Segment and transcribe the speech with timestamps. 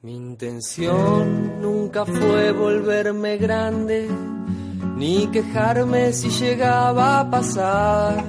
[0.00, 4.08] Mi intención nunca fue volverme grande,
[4.94, 8.24] ni quejarme si llegaba a pasar.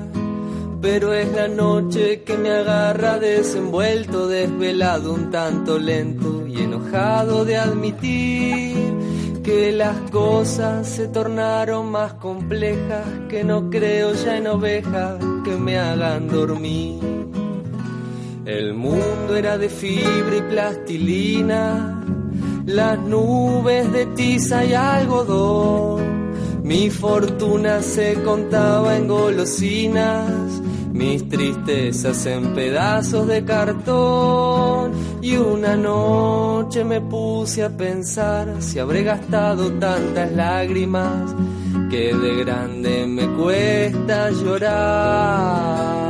[0.82, 7.58] Pero es la noche que me agarra desenvuelto, desvelado, un tanto lento y enojado de
[7.58, 15.52] admitir que las cosas se tornaron más complejas, que no creo ya en ovejas que
[15.52, 17.19] me hagan dormir.
[18.50, 22.04] El mundo era de fibra y plastilina,
[22.66, 26.32] las nubes de tiza y algodón.
[26.64, 34.94] Mi fortuna se contaba en golosinas, mis tristezas en pedazos de cartón.
[35.22, 41.36] Y una noche me puse a pensar si habré gastado tantas lágrimas
[41.92, 46.09] que de grande me cuesta llorar.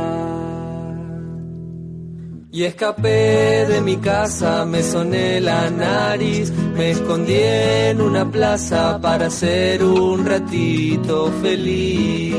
[2.52, 9.30] Y escapé de mi casa, me soné la nariz, me escondí en una plaza para
[9.30, 12.34] ser un ratito feliz.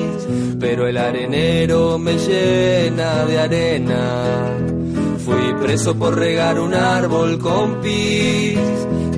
[0.59, 4.57] Pero el arenero me llena de arena.
[5.23, 8.59] Fui preso por regar un árbol con pis.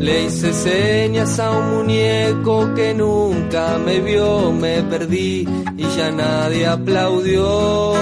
[0.03, 6.67] Le hice señas a un muñeco que nunca me vio, me perdí y ya nadie
[6.67, 7.93] aplaudió.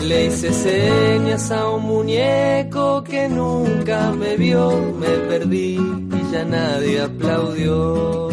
[0.00, 7.00] Le hice señas a un muñeco que nunca me vio, me perdí y ya nadie
[7.00, 8.28] aplaudió.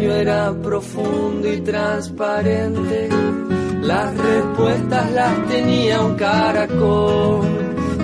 [0.00, 3.08] Sueño era profundo y transparente,
[3.82, 7.46] las respuestas las tenía un caracol,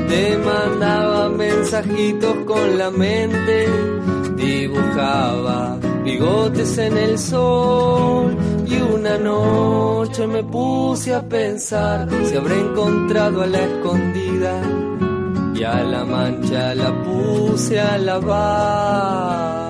[0.09, 3.67] te mandaba mensajitos con la mente,
[4.37, 8.37] dibujaba bigotes en el sol.
[8.67, 14.61] Y una noche me puse a pensar si habré encontrado a la escondida.
[15.55, 19.66] Y a la mancha la puse a lavar.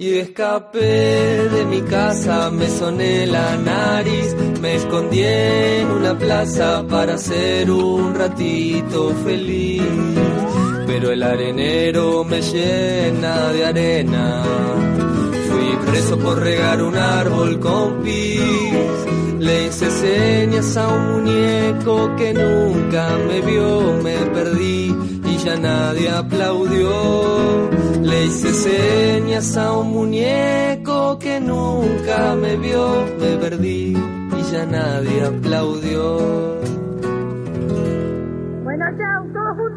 [0.00, 7.18] Y escapé de mi casa, me soné la nariz, me escondí en una plaza para
[7.18, 9.82] ser un ratito feliz.
[10.86, 14.42] Pero el arenero me llena de arena.
[15.50, 18.40] Fui preso por regar un árbol con pis.
[19.38, 27.70] Le hice señas a un muñeco que nunca me vio, me perdí ya nadie aplaudió.
[28.02, 33.96] Le hice señas a un muñeco que nunca me vio, me perdí
[34.38, 36.18] y ya nadie aplaudió.
[38.64, 39.69] Bueno, chau, todos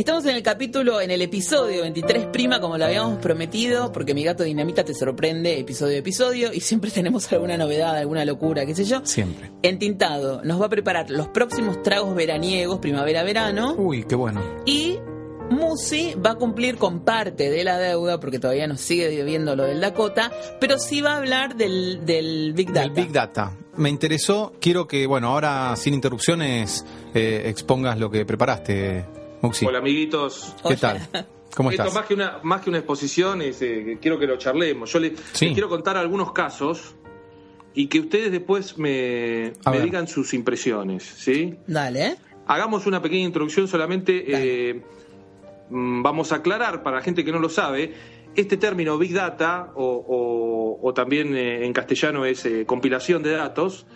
[0.00, 4.24] Estamos en el capítulo, en el episodio 23 prima, como lo habíamos prometido, porque mi
[4.24, 8.74] gato Dinamita te sorprende episodio a episodio y siempre tenemos alguna novedad, alguna locura, qué
[8.74, 9.04] sé yo.
[9.04, 9.50] Siempre.
[9.62, 14.40] Entintado nos va a preparar los próximos tragos veraniegos, primavera-verano, Uy, qué bueno.
[14.64, 14.96] y
[15.50, 19.64] Musi va a cumplir con parte de la deuda, porque todavía nos sigue debiendo lo
[19.64, 22.84] del Dakota, pero sí va a hablar del, del Big Data.
[22.84, 23.52] El Big Data.
[23.76, 24.54] Me interesó.
[24.62, 29.04] Quiero que, bueno, ahora sin interrupciones eh, expongas lo que preparaste,
[29.42, 29.66] Muxi.
[29.66, 30.54] Hola amiguitos.
[30.66, 31.00] ¿Qué tal?
[31.56, 31.94] ¿Cómo Esto estás?
[31.94, 34.92] más que una más que una exposición es eh, quiero que lo charlemos.
[34.92, 35.46] Yo le, Sí.
[35.46, 36.94] les quiero contar algunos casos
[37.74, 39.52] y que ustedes después me,
[39.82, 41.56] digan sus impresiones, ¿sí?
[41.66, 42.16] Dale.
[42.46, 44.24] Hagamos una pequeña introducción solamente.
[44.26, 44.82] eh,
[45.70, 47.94] mm, vamos a aclarar para la gente que no lo sabe.
[48.36, 53.32] Este término Big Data, o, o- o también eh, en castellano es eh, compilación de
[53.32, 53.86] datos,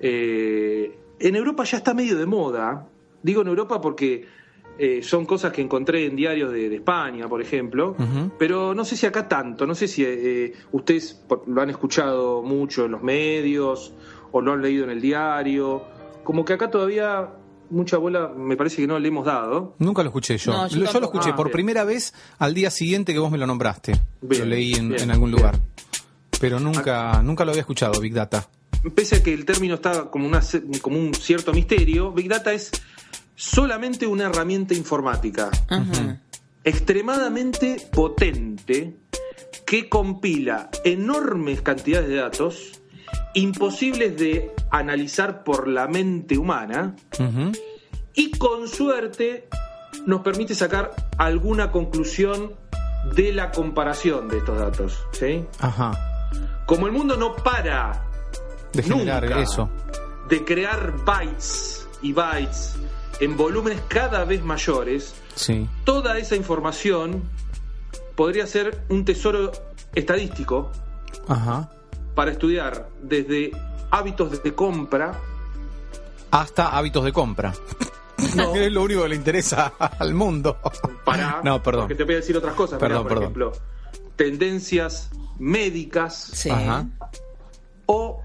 [0.00, 2.86] eh, en Europa ya está medio de moda.
[3.22, 4.26] Digo en Europa porque
[4.78, 7.96] eh, son cosas que encontré en diarios de, de España, por ejemplo,
[8.38, 12.42] pero no sé si acá tanto, no sé si eh, ustedes por- lo han escuchado
[12.42, 13.92] mucho en los medios
[14.32, 15.82] o lo han leído en el diario,
[16.24, 17.28] como que acá todavía
[17.70, 19.74] mucha bola me parece que no le hemos dado.
[19.78, 20.52] Nunca lo escuché yo.
[20.52, 21.18] No, yo Lo- yo lo tampoco.
[21.18, 21.52] escuché Ah, por bien.
[21.52, 23.92] primera vez al día siguiente que vos me lo nombraste.
[24.22, 25.40] Bien, lo leí en, bien, en algún bien.
[25.42, 25.58] lugar.
[26.40, 28.48] Pero nunca, nunca lo había escuchado, Big Data.
[28.94, 30.40] Pese a que el término está como, una,
[30.80, 32.70] como un cierto misterio, Big Data es
[33.38, 35.48] solamente una herramienta informática
[36.64, 38.96] extremadamente potente
[39.64, 42.80] que compila enormes cantidades de datos
[43.34, 46.96] imposibles de analizar por la mente humana
[48.12, 49.48] y con suerte
[50.04, 52.54] nos permite sacar alguna conclusión
[53.14, 54.98] de la comparación de estos datos.
[55.12, 55.44] ¿sí?
[55.60, 55.92] Ajá.
[56.66, 58.02] Como el mundo no para
[58.72, 59.70] De generar nunca eso.
[60.28, 62.74] de crear bytes y bytes
[63.20, 65.68] en volúmenes cada vez mayores, Sí.
[65.84, 67.22] toda esa información
[68.14, 69.52] podría ser un tesoro
[69.94, 70.70] estadístico
[71.28, 71.70] Ajá.
[72.14, 73.52] para estudiar desde
[73.90, 75.12] hábitos de compra.
[76.30, 77.52] Hasta hábitos de compra.
[78.34, 78.52] No.
[78.56, 80.58] es lo único que le interesa al mundo.
[81.04, 81.82] Para, No, perdón.
[81.82, 82.82] Porque te voy a decir otras cosas.
[82.82, 83.22] Mirá, por perdón.
[83.22, 83.52] ejemplo,
[84.16, 86.50] tendencias médicas Sí.
[87.86, 88.20] O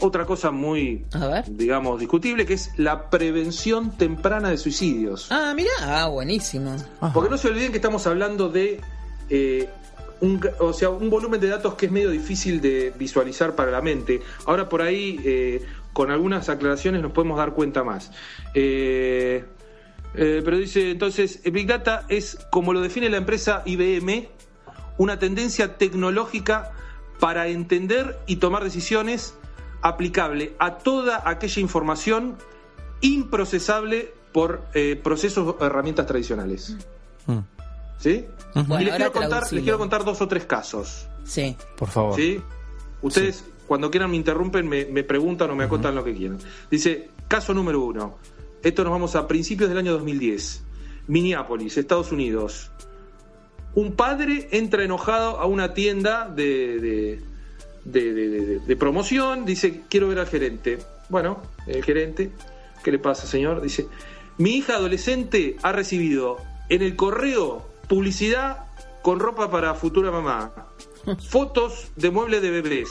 [0.00, 1.44] otra cosa muy, A ver.
[1.48, 5.28] digamos, discutible, que es la prevención temprana de suicidios.
[5.30, 6.74] Ah, mira, ah, buenísimo.
[7.00, 7.12] Ajá.
[7.12, 8.80] Porque no se olviden que estamos hablando de
[9.30, 9.68] eh,
[10.20, 13.80] un, o sea, un volumen de datos que es medio difícil de visualizar para la
[13.80, 14.20] mente.
[14.46, 18.10] Ahora por ahí, eh, con algunas aclaraciones, nos podemos dar cuenta más.
[18.54, 19.44] Eh,
[20.16, 24.28] eh, pero dice entonces, Big Data es, como lo define la empresa IBM,
[24.98, 26.72] una tendencia tecnológica
[27.20, 29.34] para entender y tomar decisiones
[29.84, 32.36] aplicable a toda aquella información
[33.02, 36.76] improcesable por eh, procesos o herramientas tradicionales.
[37.26, 37.38] Mm.
[37.98, 38.24] ¿Sí?
[38.54, 41.06] Bueno, y les quiero, contar, les quiero contar dos o tres casos.
[41.24, 41.54] Sí.
[41.76, 42.16] Por favor.
[42.16, 42.40] ¿Sí?
[43.02, 46.38] Ustedes, cuando quieran, me interrumpen, me, me preguntan o me acotan lo que quieran.
[46.70, 48.16] Dice, caso número uno.
[48.62, 50.62] Esto nos vamos a principios del año 2010.
[51.08, 52.70] Minneapolis, Estados Unidos.
[53.74, 57.22] Un padre entra enojado a una tienda de, de,
[57.84, 60.78] de- de- de- de promoción, dice, quiero ver al gerente.
[61.08, 62.32] Bueno, el gerente,
[62.82, 63.60] ¿qué le pasa, señor?
[63.60, 63.86] Dice,
[64.38, 66.38] mi hija adolescente ha recibido
[66.68, 68.64] en el correo publicidad
[69.02, 70.52] con ropa para futura mamá,
[71.28, 72.88] fotos de muebles de bebés,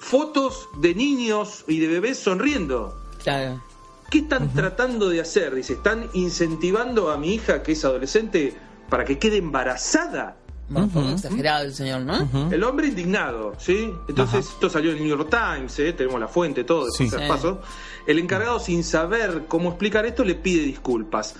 [0.00, 3.00] fotos de niños y de bebés sonriendo.
[3.22, 3.62] Claro.
[4.10, 5.54] ¿Qué están tratando de hacer?
[5.54, 8.54] Dice, ¿están incentivando a mi hija que es adolescente
[8.90, 10.36] para que quede embarazada?
[10.68, 12.50] Bueno, fue exagerado el señor, ¿no?
[12.50, 13.92] El hombre indignado, ¿sí?
[14.08, 14.54] Entonces, Ajá.
[14.54, 15.92] esto salió en el New York Times, ¿eh?
[15.92, 17.08] tenemos la fuente, todo, Sí.
[17.28, 17.60] paso.
[18.06, 21.34] El encargado, sin saber cómo explicar esto, le pide disculpas.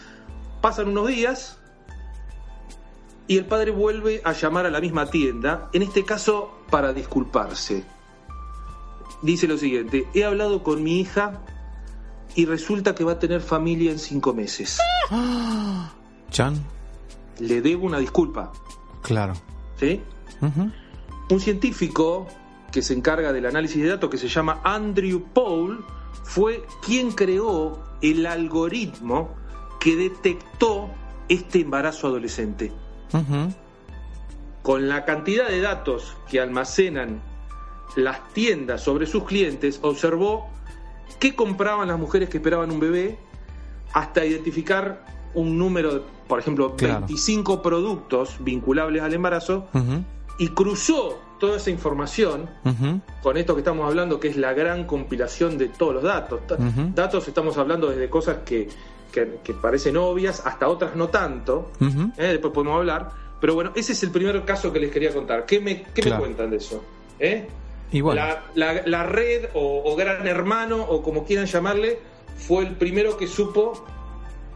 [0.60, 1.58] Pasan unos días
[3.26, 7.82] y el padre vuelve a llamar a la misma tienda, en este caso para disculparse.
[9.22, 11.40] Dice lo siguiente, he hablado con mi hija
[12.34, 14.78] y resulta que va a tener familia en cinco meses.
[16.30, 16.62] Chan.
[17.38, 18.52] Le debo una disculpa,
[19.04, 19.34] Claro.
[19.78, 20.02] ¿sí?
[21.30, 22.26] Un científico
[22.72, 25.84] que se encarga del análisis de datos, que se llama Andrew Paul,
[26.24, 29.34] fue quien creó el algoritmo
[29.78, 30.90] que detectó
[31.28, 32.72] este embarazo adolescente.
[34.62, 37.20] Con la cantidad de datos que almacenan
[37.96, 40.48] las tiendas sobre sus clientes, observó
[41.20, 43.18] qué compraban las mujeres que esperaban un bebé
[43.92, 47.00] hasta identificar un número, de, por ejemplo, Claro.
[47.00, 49.66] 25 productos vinculables al embarazo
[50.38, 53.00] y cruzó toda esa información Ujú.
[53.22, 56.40] con esto que estamos hablando, que es la gran compilación de todos los datos.
[56.94, 58.68] Datos estamos hablando desde cosas que,
[59.12, 61.70] que- que parecen obvias hasta otras no tanto.
[62.16, 62.22] ¿eh?
[62.28, 63.10] Después podemos hablar.
[63.40, 65.44] Pero bueno, ese es el primer caso que les quería contar.
[65.44, 66.82] ¿Qué me, qué me cuentan de eso?
[67.18, 67.46] ¿Eh?
[68.16, 71.98] La, la- la red o, o gran hermano o como quieran llamarle
[72.36, 73.84] fue el primero que supo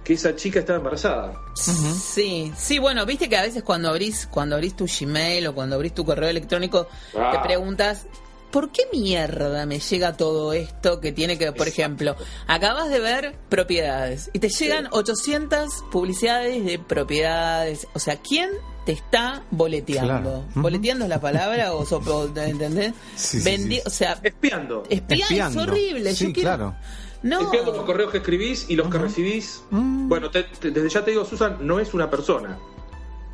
[0.08, 1.34] que esa chica estaba embarazada.
[1.54, 5.76] Sí, sí, bueno, viste que a veces cuando abrís, cuando abrís tu Gmail o cuando
[5.76, 7.30] abrís tu correo electrónico, Ah.
[7.32, 8.06] te preguntas,
[8.50, 13.36] ¿por qué mierda me llega todo esto que tiene que, por ejemplo, acabas de ver
[13.50, 17.86] propiedades y te llegan 800 publicidades de propiedades?
[17.94, 18.48] O sea, ¿quién
[18.86, 20.06] te está boleteando?
[20.22, 20.44] Claro.
[20.54, 22.94] ¿Boleteando es la palabra o, so- o- ¿entendés?
[23.14, 23.82] Sí, sí, Vendi- sí.
[23.84, 24.84] O sea, Espiando.
[24.88, 25.62] espiar es Espiando.
[25.64, 26.14] horrible.
[26.14, 26.76] Sí, Yo quiero- claro.
[27.22, 27.40] No.
[27.40, 29.62] Espiando los correos que escribís y los que recibís.
[29.70, 30.08] Mm.
[30.08, 32.56] Bueno, te- te- desde ya te digo, Susan, no es una persona.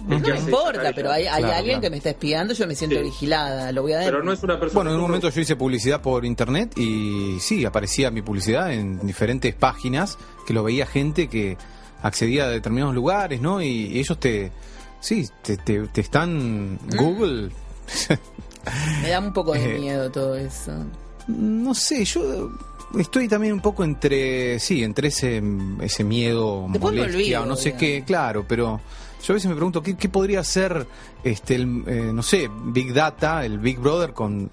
[0.07, 1.81] No hace importa, pero hay, hay Claro, alguien claro.
[1.83, 3.03] que me está espiando, yo me siento Sí.
[3.05, 4.05] vigilada, lo voy a dar.
[4.07, 4.75] Pero no es una persona.
[4.79, 9.07] Bueno, en un momento yo hice publicidad por internet y sí, aparecía mi publicidad en
[9.07, 11.57] diferentes páginas que lo veía gente que
[12.03, 13.62] accedía a determinados lugares, ¿no?
[13.62, 14.53] Y, y ellos te,
[15.00, 17.50] sí, te, te, te están Google.
[19.03, 20.73] Me da un poco de Eh, miedo todo eso.
[21.29, 22.50] no sé, yo
[22.99, 25.43] estoy también un poco entre, sí, entre ese,
[25.81, 27.81] ese miedo, Después molestia, olvido, o no sé digamos.
[27.81, 28.81] qué, claro, pero
[29.23, 30.87] yo a veces me pregunto qué, qué podría ser,
[31.23, 34.51] este, el, eh, no sé, Big Data, el Big Brother con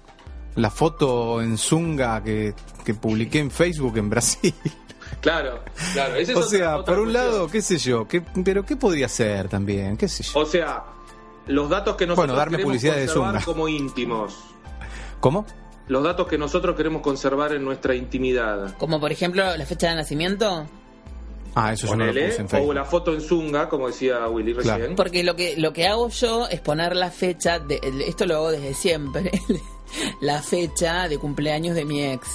[0.56, 4.54] la foto en Zunga que, que publiqué en Facebook en Brasil.
[5.20, 5.60] Claro,
[5.92, 6.14] claro.
[6.16, 7.32] esa es o otra- sea, otra por un cuestión.
[7.32, 10.40] lado, qué sé yo, qué, pero qué podría ser también, qué sé yo.
[10.40, 10.84] O sea,
[11.46, 13.40] los datos que nosotros Bueno, darme queremos publicidad de Zunga.
[13.44, 14.34] como íntimos.
[15.20, 15.44] ¿Cómo?
[15.92, 18.74] Los datos que nosotros queremos conservar en nuestra intimidad.
[18.78, 20.66] Como por ejemplo la fecha de nacimiento.
[21.54, 24.26] Ah, eso yo no lo Ponele, puse en o la foto en Zunga, como decía
[24.26, 24.78] Willy Claro.
[24.78, 24.96] recién.
[24.96, 28.50] Porque lo que lo que hago yo es poner la fecha, de, esto lo hago
[28.52, 29.30] desde siempre,
[30.22, 32.26] la fecha de cumpleaños de mi ex.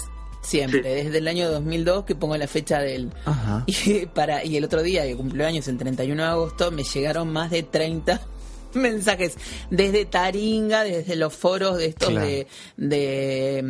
[0.41, 1.05] Siempre, Sí.
[1.05, 3.11] desde el año 2002 que pongo la fecha de él.
[3.25, 3.63] Ajá.
[3.85, 7.49] Y, para, y el otro día, que cumpleaños el 31 de agosto, me llegaron más
[7.49, 8.21] de 30
[8.73, 9.35] mensajes
[9.69, 12.25] desde Taringa, desde los foros de estos Claro.
[12.27, 12.47] de,
[12.77, 13.61] de,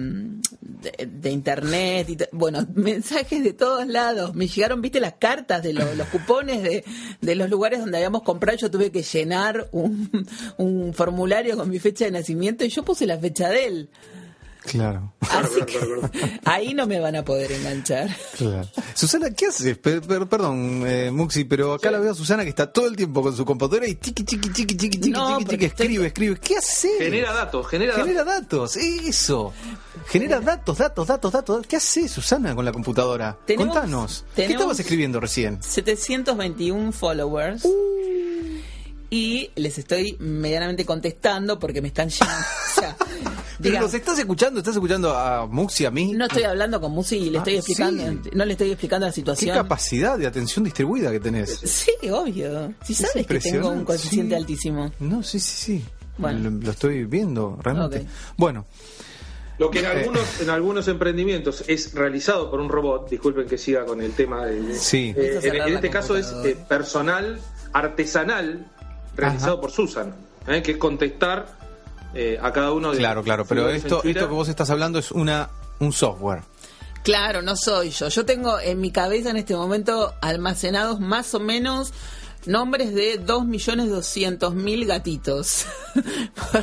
[0.61, 4.35] de- de internet, y bueno, mensajes de todos lados.
[4.35, 6.83] Me llegaron, viste, las cartas de los, los cupones de,
[7.21, 8.57] de los lugares donde habíamos comprado.
[8.57, 10.09] Yo tuve que llenar un,
[10.57, 13.89] un formulario con mi fecha de nacimiento y yo puse la fecha de él.
[14.67, 15.13] Claro.
[15.21, 15.79] Así que
[16.45, 18.09] ahí no me van a poder enganchar.
[18.37, 18.67] Claro.
[18.93, 19.77] Susana, ¿qué haces?
[19.77, 22.95] Per- per- perdón, eh, Muxi, pero acá la veo a Susana que está todo el
[22.95, 26.39] tiempo con su computadora y chiqui, chiqui, chiqui, chiqui, chiqui, No, chiqui, estoy- escribe, escribe.
[26.39, 26.91] ¿Qué haces?
[26.99, 29.53] Genera datos, genera, Genera datos, eso.
[30.07, 31.67] Genera datos, datos, datos, datos.
[31.67, 33.37] ¿Qué haces, Susana, con la computadora?
[33.45, 34.25] Tenemos- Contanos.
[34.35, 35.61] ¿Qué tenemos- estabas escribiendo recién?
[35.61, 37.63] 721 followers.
[39.09, 42.45] Y les estoy medianamente contestando porque me están llamando.
[42.77, 46.11] O sea, Pero diga, nos estás escuchando, estás escuchando a Muxi, a mí.
[46.13, 48.29] no estoy hablando con Musi y le Ah, estoy explicando, sí.
[48.33, 49.55] no le estoy explicando la Qué situación.
[49.55, 51.59] capacidad de atención distribuida que tenés.
[51.63, 52.75] Sí, obvio.
[52.83, 54.41] Si Es sabes que tengo un coeficiente sí.
[54.41, 54.91] altísimo.
[54.99, 55.85] No, sí, sí, sí.
[56.19, 56.51] Bueno.
[56.51, 58.05] Lo, lo estoy viendo, realmente.
[58.37, 58.67] Bueno,
[59.57, 63.85] Lo que en algunos, en algunos emprendimientos es realizado por un robot, disculpen que siga
[63.85, 65.15] con el tema de, de- Sí.
[65.17, 67.39] eh, en, este caso es eh, personal,
[67.73, 68.67] artesanal,
[69.17, 69.61] realizado Ajá.
[69.61, 70.15] por Susan,
[70.47, 71.57] eh, que es contestar
[72.13, 73.45] eh, a cada uno de claro, claro.
[73.45, 76.41] Pero esto, esto que vos estás hablando es una un software.
[77.03, 78.09] Claro, no soy yo.
[78.09, 81.93] Yo tengo en mi cabeza en este momento almacenados más o menos
[82.47, 85.65] nombres de 2.200.000 gatitos.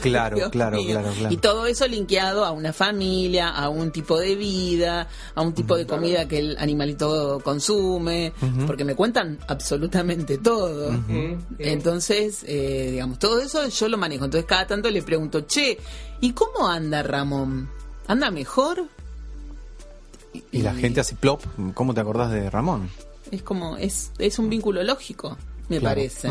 [0.00, 0.92] Claro, Dios claro, mío.
[0.92, 1.34] claro, claro.
[1.34, 5.76] Y todo eso linkeado a una familia, a un tipo de vida, a un tipo
[5.76, 8.32] de comida que el animalito consume,
[8.66, 10.90] porque me cuentan absolutamente todo.
[11.58, 14.24] Entonces, eh, digamos, todo eso yo lo manejo.
[14.24, 15.78] Entonces, cada tanto le pregunto, che,
[16.20, 17.68] ¿y cómo anda Ramón?
[18.06, 18.88] ¿Anda mejor?
[20.52, 21.42] Y la gente hace plop.
[21.74, 22.88] ¿Cómo te acordás de Ramón?
[23.30, 25.36] Es como, es, es un vínculo lógico,
[25.68, 25.94] me Claro.
[25.94, 26.28] parece.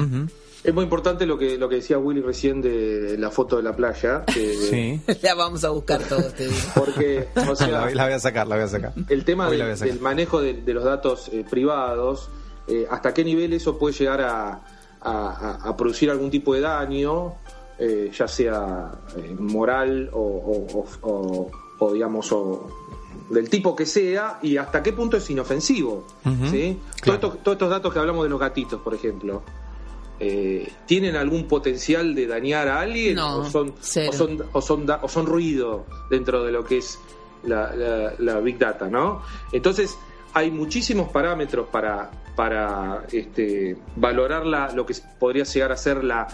[0.63, 3.75] Es muy importante lo que, lo que decía Willy recién de la foto de la
[3.75, 4.23] playa.
[4.25, 5.01] que- Sí.
[5.21, 6.57] La vamos a buscar todos, te digo.
[6.73, 8.93] Porque, o sea, la, la voy a sacar, la voy a sacar.
[9.09, 9.99] el tema del, sacar.
[9.99, 12.29] manejo de, de los datos eh, privados,
[12.67, 14.61] eh, hasta qué nivel eso puede llegar a, a-
[15.61, 17.33] a- a producir algún tipo de daño,
[17.77, 22.71] eh, ya sea eh, moral o, o- o- o- o, digamos, o
[23.33, 26.05] del tipo que sea, y hasta qué punto es inofensivo.
[26.49, 26.79] ¿sí?
[27.01, 27.19] claro.
[27.19, 29.43] Todos, estos, todos estos datos que hablamos de los gatitos, por ejemplo.
[30.19, 33.15] eh, ¿Tienen algún potencial de dañar a alguien?
[33.15, 33.69] No, ¿O son,
[34.09, 36.99] o son, o son, da- o son ruido dentro de lo que es
[37.43, 39.21] la, la- la Big Data, ¿no?
[39.51, 39.97] Entonces,
[40.33, 46.27] hay muchísimos parámetros para, para este, valorar la, lo que podría llegar a ser la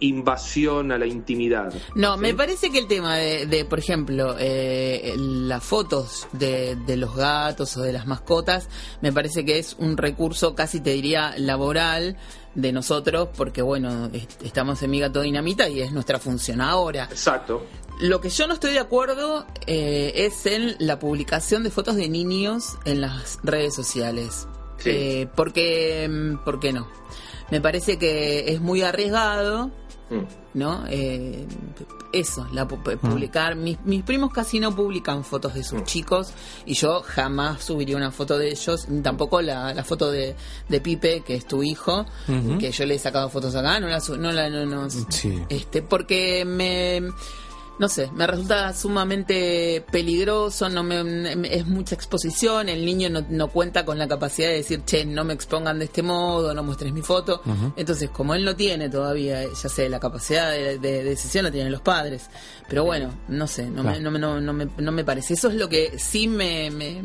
[0.00, 1.72] invasión a la intimidad.
[1.94, 2.20] No, ¿sí?
[2.20, 7.14] me parece que el tema de, de, por ejemplo, eh, las fotos de, de los
[7.14, 8.68] gatos o de las mascotas,
[9.00, 12.16] me parece que es un recurso casi te diría laboral
[12.54, 17.04] de nosotros, porque bueno, est- estamos en Mi Gato Dinamita y es nuestra función ahora.
[17.10, 17.66] Exacto.
[18.00, 22.08] Lo que yo no estoy de acuerdo eh, es en la publicación de fotos de
[22.08, 24.46] niños en las redes sociales.
[24.78, 24.90] Sí.
[24.90, 26.88] Eh, porque, mm, ¿Por qué no?
[27.50, 29.70] Me parece que es muy arriesgado.
[30.54, 30.84] ¿No?
[30.88, 31.46] Eh,
[32.12, 33.56] eso, la pu- publicar.
[33.56, 36.32] Mis, mis primos casi no publican fotos de sus chicos
[36.64, 40.36] y yo jamás subiría una foto de ellos, tampoco la, la foto de,
[40.68, 42.06] de Pipe, que es tu hijo,
[42.60, 45.42] que yo le he sacado fotos acá, no la, no la, no, no- Sí.
[45.48, 47.02] este, porque me,
[47.78, 53.48] no sé, me resulta sumamente peligroso, no me, es mucha exposición, el niño no, no
[53.48, 56.92] cuenta con la capacidad de decir, che, no me expongan de este modo, no muestres
[56.92, 57.42] mi foto.
[57.76, 61.72] Entonces, como él no tiene todavía, ya sé, la capacidad de, de decisión la tienen
[61.72, 62.28] los padres.
[62.68, 64.00] Pero bueno, no sé, no, me, Claro.
[64.02, 65.34] no, me- no, no me, no me parece.
[65.34, 66.70] Eso es lo que sí me...
[66.70, 67.02] me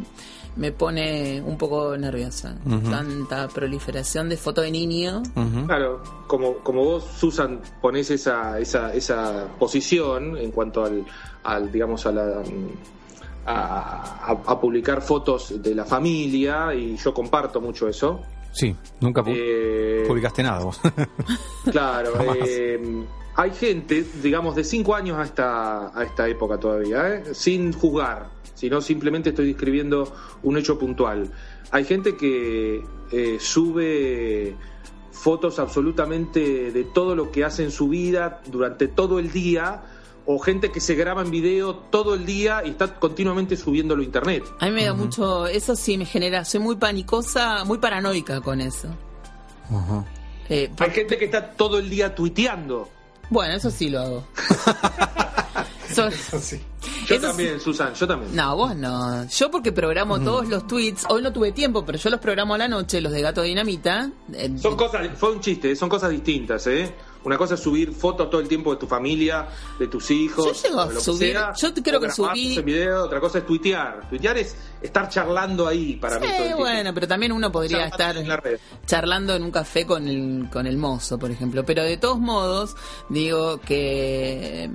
[0.59, 2.55] me pone un poco nerviosa.
[2.91, 5.23] Tanta proliferación de foto de niño.
[5.65, 11.03] Claro, como, como vos, Susan, ponés esa, esa, esa posición en cuanto al,
[11.43, 12.43] al digamos, a la
[13.45, 13.53] a,
[14.31, 18.19] a- a publicar fotos de la familia y yo comparto mucho eso.
[18.51, 20.79] Sí, nunca pu- Eh, publicaste nada vos.
[21.71, 22.13] Claro,
[22.45, 22.79] eh,
[23.35, 27.23] hay gente, digamos, de 5 años a esta, a esta época todavía, ¿eh?
[27.33, 31.31] sin juzgar, sino simplemente estoy describiendo un hecho puntual.
[31.71, 34.55] Hay gente que eh, sube
[35.11, 39.83] fotos absolutamente de todo lo que hace en su vida durante todo el día
[40.25, 44.05] o gente que se graba en video todo el día y está continuamente subiéndolo a
[44.05, 44.43] internet.
[44.59, 48.61] A mí me da mucho, eso sí me genera, soy muy panicosa, muy paranoica con
[48.61, 48.89] eso.
[49.71, 50.05] Ajá.
[50.49, 52.89] Eh, Hay gente que está todo el día tuiteando.
[53.29, 54.23] Bueno, eso sí lo hago.
[55.93, 56.07] So-
[57.07, 58.35] Yo Eso también, Susan, yo también.
[58.35, 59.25] no, vos no.
[59.27, 61.05] Yo porque programo todos los tweets.
[61.09, 64.11] Hoy no tuve tiempo, pero yo los programo a la noche, los de Gato Dinamita.
[64.33, 66.93] Eh, Son cosas, fue un chiste, son cosas distintas, ¿eh?
[67.23, 69.47] Una cosa es subir fotos todo el tiempo de tu familia,
[69.77, 70.61] de tus hijos.
[70.63, 74.07] Yo llego a subir- sea, yo creo que subí- video, otra cosa es tuitear.
[74.09, 76.21] Tuitear es estar charlando ahí para mí.
[76.21, 76.59] todo el Sí, tiempo.
[76.63, 78.57] bueno, pero también uno podría estar en la red.
[78.85, 81.65] charlando en un café con el, con el mozo, por ejemplo.
[81.65, 82.75] Pero de todos modos,
[83.09, 84.71] digo que eh,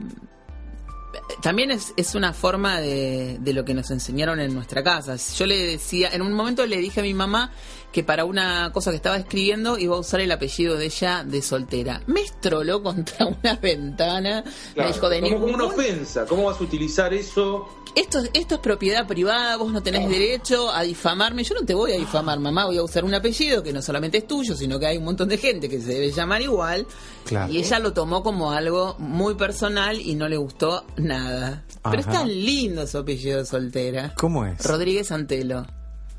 [1.43, 5.17] también es, es una forma de, de lo que nos enseñaron en nuestra casa.
[5.17, 7.53] Yo le decía, en un momento le dije a mi mamá
[7.95, 11.41] que para una cosa que estaba escribiendo iba a usar el apellido de ella de
[11.41, 12.03] soltera.
[12.09, 14.43] Me estroló contra una ventana.
[14.75, 16.27] Claro, me dijo de como, como una ofensa.
[16.27, 17.69] ¿Cómo vas a utilizar eso?
[17.95, 21.45] esto, esto es propiedad privada, vos no tenés derecho a difamarme.
[21.45, 24.19] Yo no te voy a difamar, mamá, voy a usar un apellido que no solamente
[24.19, 26.89] es tuyo, sino que hay un montón de gente que se debe llamar igual.
[27.25, 27.53] Claro.
[27.53, 31.63] Y ella lo tomó como algo muy personal y no le gustó nada.
[31.85, 34.15] Pero es tan lindo su apellido de soltera.
[34.19, 34.65] ¿Cómo es?
[34.65, 35.65] Rodríguez Antelo.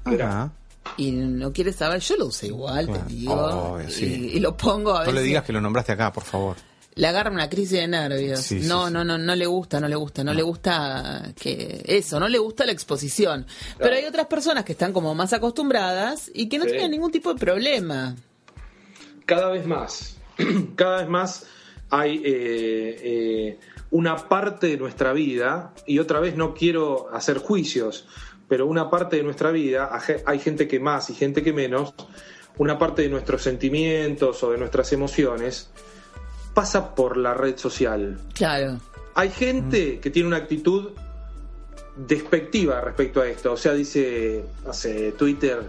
[0.05, 0.53] Ajá.
[0.97, 3.33] Y no quiere saber, yo lo usé igual, te digo.
[3.33, 4.29] Obvio, sí.
[4.33, 5.13] y, y lo pongo a No veces.
[5.15, 6.55] le digas que lo nombraste acá, por favor.
[6.97, 8.39] Le agarra una crisis de nervios.
[8.39, 8.93] Sí, sí, no, sí.
[8.93, 12.37] no, no, no le gusta, no le gusta, no, le gusta que eso, no le
[12.37, 13.45] gusta la exposición.
[13.77, 16.71] Pero hay otras personas que están como más acostumbradas y que no Sí.
[16.71, 18.15] tienen ningún tipo de problema.
[19.25, 20.15] cada vez más,
[20.75, 21.45] cada vez más
[21.89, 23.59] hay eh, eh,
[23.91, 28.05] una parte de nuestra vida, y otra vez no quiero hacer juicios,
[28.47, 29.89] pero una parte de nuestra vida,
[30.25, 31.93] hay gente que más y gente que menos,
[32.57, 35.69] una parte de nuestros sentimientos o de nuestras emociones
[36.53, 38.17] pasa por la red social.
[38.33, 38.79] Claro.
[39.15, 40.91] Hay gente que tiene una actitud
[41.95, 43.53] despectiva respecto a esto.
[43.53, 45.61] O sea, dice, sé, Twitter,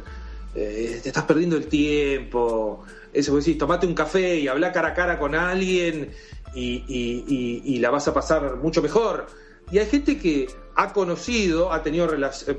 [0.55, 2.85] eh, te estás perdiendo el tiempo.
[3.13, 6.11] Eso vos decís, tomate un café y habla cara a cara con alguien
[6.55, 9.27] y, y- y- y la vas a pasar mucho mejor.
[9.71, 12.55] Y hay gente que ha conocido, ha tenido eh,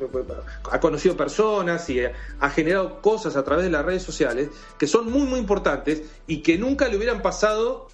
[0.72, 2.00] ha conocido personas y
[2.40, 4.50] ha generado cosas a través de las redes sociales
[4.80, 7.88] que son muy muy importantes y que nunca le hubieran pasado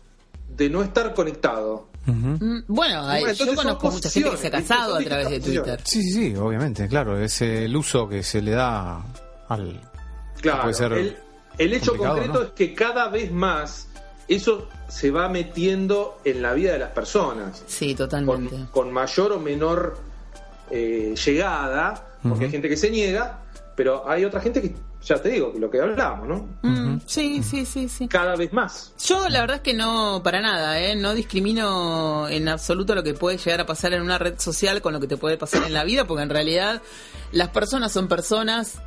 [0.48, 1.88] de no estar conectado.
[2.06, 5.40] Mm, Bueno, hay- Bueno, yo conozco mucha gente que se ha casado a través de
[5.40, 5.82] Twitter.
[5.84, 7.18] Sí, sí, sí, obviamente, claro.
[7.18, 9.04] Es el uso que se le da
[9.48, 9.80] al.
[10.42, 11.18] Claro, Puede ser el,
[11.58, 12.42] el hecho concreto ¿no?
[12.42, 13.88] es que cada vez más
[14.28, 18.56] eso se va metiendo en la vida de las personas, Sí, con, totalmente.
[18.72, 19.98] con mayor o menor
[20.76, 23.40] eh, llegada, porque hay gente que se niega,
[23.76, 24.74] pero hay otra gente que,
[25.06, 26.48] ya te digo, lo que hablamos, ¿no?
[26.62, 28.08] Mm, sí, sí, sí, sí.
[28.08, 28.94] Cada vez más.
[29.06, 30.96] Yo la verdad es que no, para nada, ¿eh?
[30.96, 34.94] no discrimino en absoluto lo que puede llegar a pasar en una red social con
[34.94, 36.82] lo que te puede pasar en la vida, porque en realidad
[37.32, 38.80] las personas son personas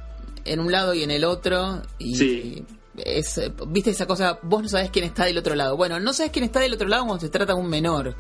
[0.45, 1.83] en un lado y en el otro.
[1.99, 2.65] Y Sí.
[2.97, 5.77] es, viste esa cosa, vos no sabés quién está del otro lado.
[5.77, 8.15] Bueno, no sabés quién está del otro lado cuando se trata de un menor.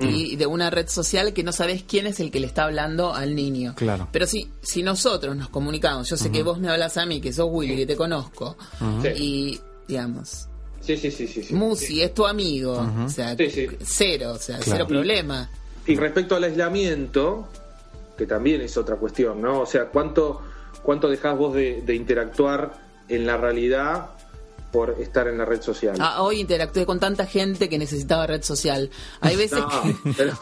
[0.00, 3.14] Y de una red social que no sabés quién es el que le está hablando
[3.14, 3.74] al niño.
[3.76, 4.08] Claro.
[4.10, 7.32] Pero si, si nosotros nos comunicamos, yo sé que vos me hablas a mí, que
[7.32, 8.56] sos Willy, que te conozco,
[9.02, 9.08] Sí.
[9.16, 10.48] y digamos,
[10.80, 11.44] Sí, sí, sí, sí.
[11.44, 11.54] sí.
[11.54, 12.72] Musi es tu amigo,
[13.04, 13.68] o sea, Sí, sí.
[13.82, 14.72] cero, o sea, Claro.
[14.72, 15.48] cero problema.
[15.86, 17.46] Y respecto al aislamiento,
[18.18, 19.60] que también es otra cuestión, ¿no?
[19.60, 20.40] O sea, ¿cuánto,
[20.82, 24.10] cuánto dejás vos de, de interactuar en la realidad
[24.72, 25.96] por estar en la red social?
[26.00, 28.90] Ah, hoy interactué con tanta gente que necesitaba red social.
[29.20, 29.94] Hay veces No, que...
[30.16, 30.32] pero,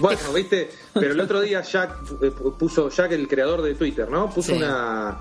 [0.00, 4.28] bueno, viste, pero el otro día Jack eh, puso, Jack el creador de Twitter, ¿no?
[4.30, 4.58] Puso Sí.
[4.58, 5.18] una,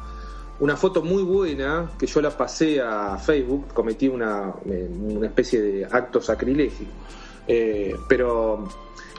[0.60, 5.62] una foto muy buena que yo la pasé a Facebook, cometí una, eh, una especie
[5.62, 6.88] de acto sacrilegio.
[7.48, 8.68] Eh, pero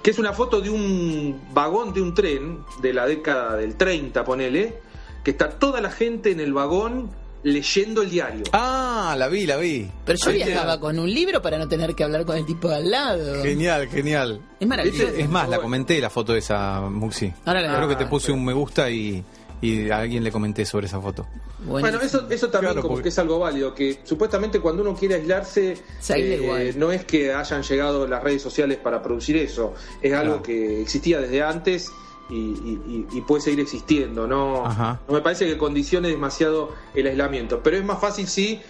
[0.02, 4.24] que es una foto de un vagón de un tren de la década del 30,
[4.24, 4.80] ponele,
[5.24, 7.11] que está toda la gente en el vagón
[7.42, 8.44] leyendo el diario.
[8.53, 9.88] Ah, la vi, la vi.
[10.05, 12.77] Pero yo viajaba con un libro para no tener que hablar con el tipo de
[12.77, 13.42] al lado.
[13.42, 14.40] Genial, genial.
[14.61, 15.07] Es maravilloso.
[15.07, 15.22] ¿Viste?
[15.22, 17.33] Es más, la comenté la foto esa, Muxi.
[17.44, 19.22] Ahora la- Creo que te Ah, puse pero- un me gusta y,
[19.61, 21.27] y a alguien le comenté sobre esa foto.
[21.61, 21.81] Buenísimo.
[21.81, 24.94] Bueno, eso, eso también Claro, como porque- que es algo válido, que supuestamente cuando uno
[24.94, 25.77] quiere aislarse,
[26.11, 30.42] eh, no es que hayan llegado las redes sociales para producir eso, es algo Claro.
[30.44, 31.90] que existía desde antes
[32.30, 35.00] y, y- y- y puede seguir existiendo, no, Ajá.
[35.08, 38.60] no me parece que condicione demasiado el aislamiento, pero es más fácil sí,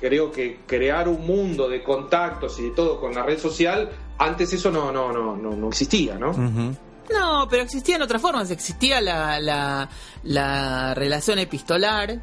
[0.00, 4.52] creo que crear un mundo de contactos y de todo con la red social, antes
[4.52, 6.32] eso no, no, no, no, no existía, ¿no?
[6.32, 8.50] No, pero existían otras formas.
[8.52, 9.88] Existía la, la,
[10.22, 12.20] la relación epistolar,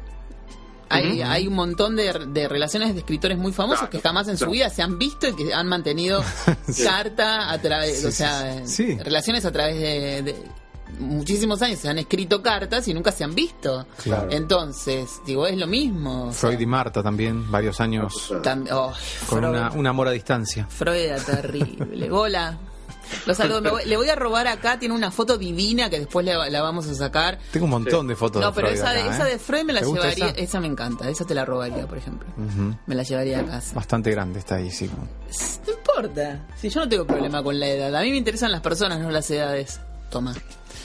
[0.90, 4.38] Hay, hay un montón de, de relaciones de escritores muy famosos Claro, que jamás en
[4.38, 6.22] su vida se han visto y que han mantenido
[6.84, 8.86] carta a través, Sí, o sí, sea, sí.
[8.94, 8.98] Sí.
[8.98, 10.36] relaciones a través de, de
[10.98, 11.78] muchísimos años.
[11.80, 13.86] Se han escrito cartas y nunca se han visto.
[14.02, 14.28] Claro.
[14.30, 16.24] Entonces, digo, es lo mismo.
[16.28, 18.92] o sea, Freud y Marta también, varios años tam- oh,
[19.28, 19.50] con Freud.
[19.50, 20.66] una, un amor a distancia.
[20.68, 22.10] Freud era terrible.
[22.10, 22.58] Hola.
[23.26, 23.60] Lo saludo.
[23.60, 24.78] Me voy- le voy a robar acá.
[24.78, 27.38] Tiene una foto divina que después le- la vamos a sacar.
[27.52, 29.32] Tengo un montón de fotos No, de pero Freud esa, de, esa ¿eh?
[29.32, 30.26] de Freud me la ¿Te gusta llevaría.
[30.28, 30.36] esa?
[30.40, 30.60] Esa?
[30.60, 31.08] me encanta.
[31.08, 32.28] Esa te la robaría, por ejemplo.
[32.86, 33.74] Me la llevaría a casa.
[33.74, 34.90] Bastante grande está ahí, sí.
[35.66, 36.46] No importa.
[36.60, 37.94] Si yo no tengo problema con la edad.
[37.96, 39.80] A mí me interesan las personas, no las edades.
[40.10, 40.34] Toma.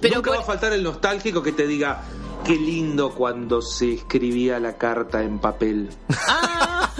[0.00, 2.02] Pero Nunca por- va a faltar el nostálgico que te diga,
[2.44, 5.88] qué lindo cuando se escribía la carta en papel.
[6.26, 6.90] Ah,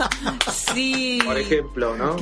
[0.74, 1.20] sí.
[1.24, 2.16] Por ejemplo, ¿no?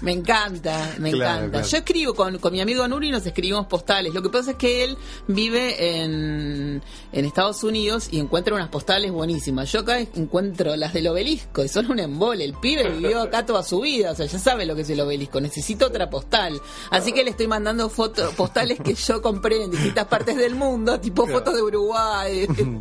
[0.00, 1.50] Me encanta, me Claro, encanta.
[1.58, 1.68] claro.
[1.68, 4.12] Yo escribo con, con mi amigo Nuri, nos escribimos postales.
[4.14, 4.96] Lo que pasa es que él
[5.28, 6.82] vive en,
[7.12, 9.70] en Estados Unidos y encuentra unas postales buenísimas.
[9.70, 12.44] Yo acá encuentro las del obelisco y son un embole.
[12.44, 15.00] El pibe vivió acá toda su vida, o sea, ya sabe lo que es el
[15.00, 15.40] obelisco.
[15.40, 16.60] Necesito otra postal.
[16.90, 20.98] Así que le estoy mandando fotos, postales que yo compré en distintas partes del mundo,
[20.98, 22.80] tipo fotos de Uruguay, de,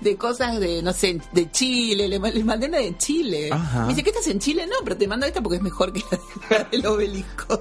[0.00, 2.08] de cosas de, no sé, de Chile.
[2.08, 3.50] Le, ma- le mandé una de Chile.
[3.52, 3.82] Ajá.
[3.82, 4.66] Me dice, ¿qué estás en Chile?
[4.66, 7.60] No, pero te mando esta porque es mejor que la de- la del obelisco.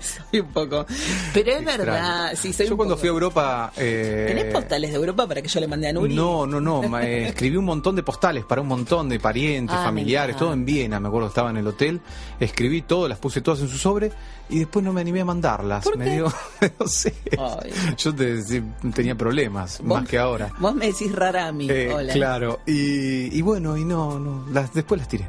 [0.00, 0.86] Soy un poco.
[1.34, 1.78] Pero es extraño.
[1.84, 2.32] verdad.
[2.36, 3.72] Sí, soy Yo cuando poco- fui a Europa...
[3.76, 6.14] eh, ¿Tenés postales de Europa para que yo le mande a Nuri?
[6.14, 6.98] No, no, no.
[7.00, 10.64] eh, escribí un montón de postales para un montón de parientes, Ah, familiares, todo en
[10.64, 10.98] Viena.
[11.00, 12.00] Me acuerdo estaba en el hotel.
[12.40, 14.10] Escribí todo, las puse todas en su sobre
[14.48, 15.84] y después no me animé a mandarlas.
[15.84, 16.10] ¿Por me qué?
[16.12, 16.32] dio,
[16.80, 17.14] no sé.
[17.38, 17.72] Ay.
[17.98, 18.62] Yo te-
[18.94, 20.52] tenía problemas, más que ahora.
[20.58, 21.68] Vos me decís rara a mí.
[21.68, 22.12] Eh, Hola.
[22.12, 25.26] claro, y, y bueno, y no, no, las, después las tiré.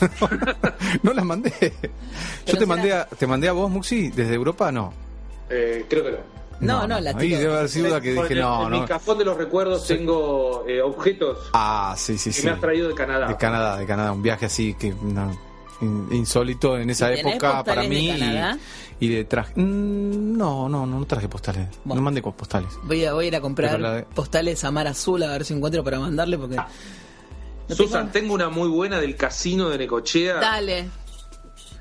[1.02, 1.52] no las mandé.
[1.60, 4.92] Yo te será- mandé, a, te mandé a vos, Muxi, desde Europa, no.
[5.48, 6.18] Eh, creo que no.
[6.60, 7.40] No, no, la Ahí tiro.
[7.40, 8.80] debe haber sido la que dije, el- no, en no.
[8.82, 12.44] mi cajón de los recuerdos tengo eh, objetos Ah, sí, sí, que sí.
[12.44, 13.28] me has traído de Canadá.
[13.28, 15.34] De Canadá, de Canadá, un viaje así que no,
[15.80, 18.58] insólito en esa ¿Y tenés época para de mí.
[19.00, 19.52] y- de traje.
[19.56, 21.68] mm, no, no, no, no traje postales.
[21.84, 22.00] Bueno.
[22.00, 22.72] No mandé con postales.
[22.84, 25.54] Voy a, voy a ir a comprar de- postales a Mar Azul a ver si
[25.54, 26.56] encuentro para mandarle porque...
[26.56, 26.66] no
[27.74, 30.34] Susan, tengo- tengo una muy buena del casino de Necochea.
[30.36, 30.88] Dale.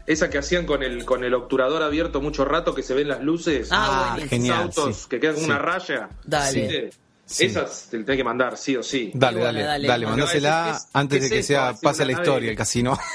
[0.08, 3.22] Esa que hacían con el con el obturador abierto mucho rato, que se ven las
[3.22, 3.68] luces.
[3.72, 4.64] Ah, Ah, genial.
[4.64, 5.06] autos sí.
[5.10, 5.50] que quedan con Sí.
[5.52, 6.10] una raya.
[6.26, 6.62] Dale.
[6.62, 6.90] ¿Viste?
[7.32, 7.46] Sí.
[7.46, 9.12] Esas te tenés que mandar, sí o sí.
[9.14, 9.88] Dale, dale, dale.
[9.88, 12.98] dale, mandásela es- es- antes ¿qué de que sea pase la historia el casino.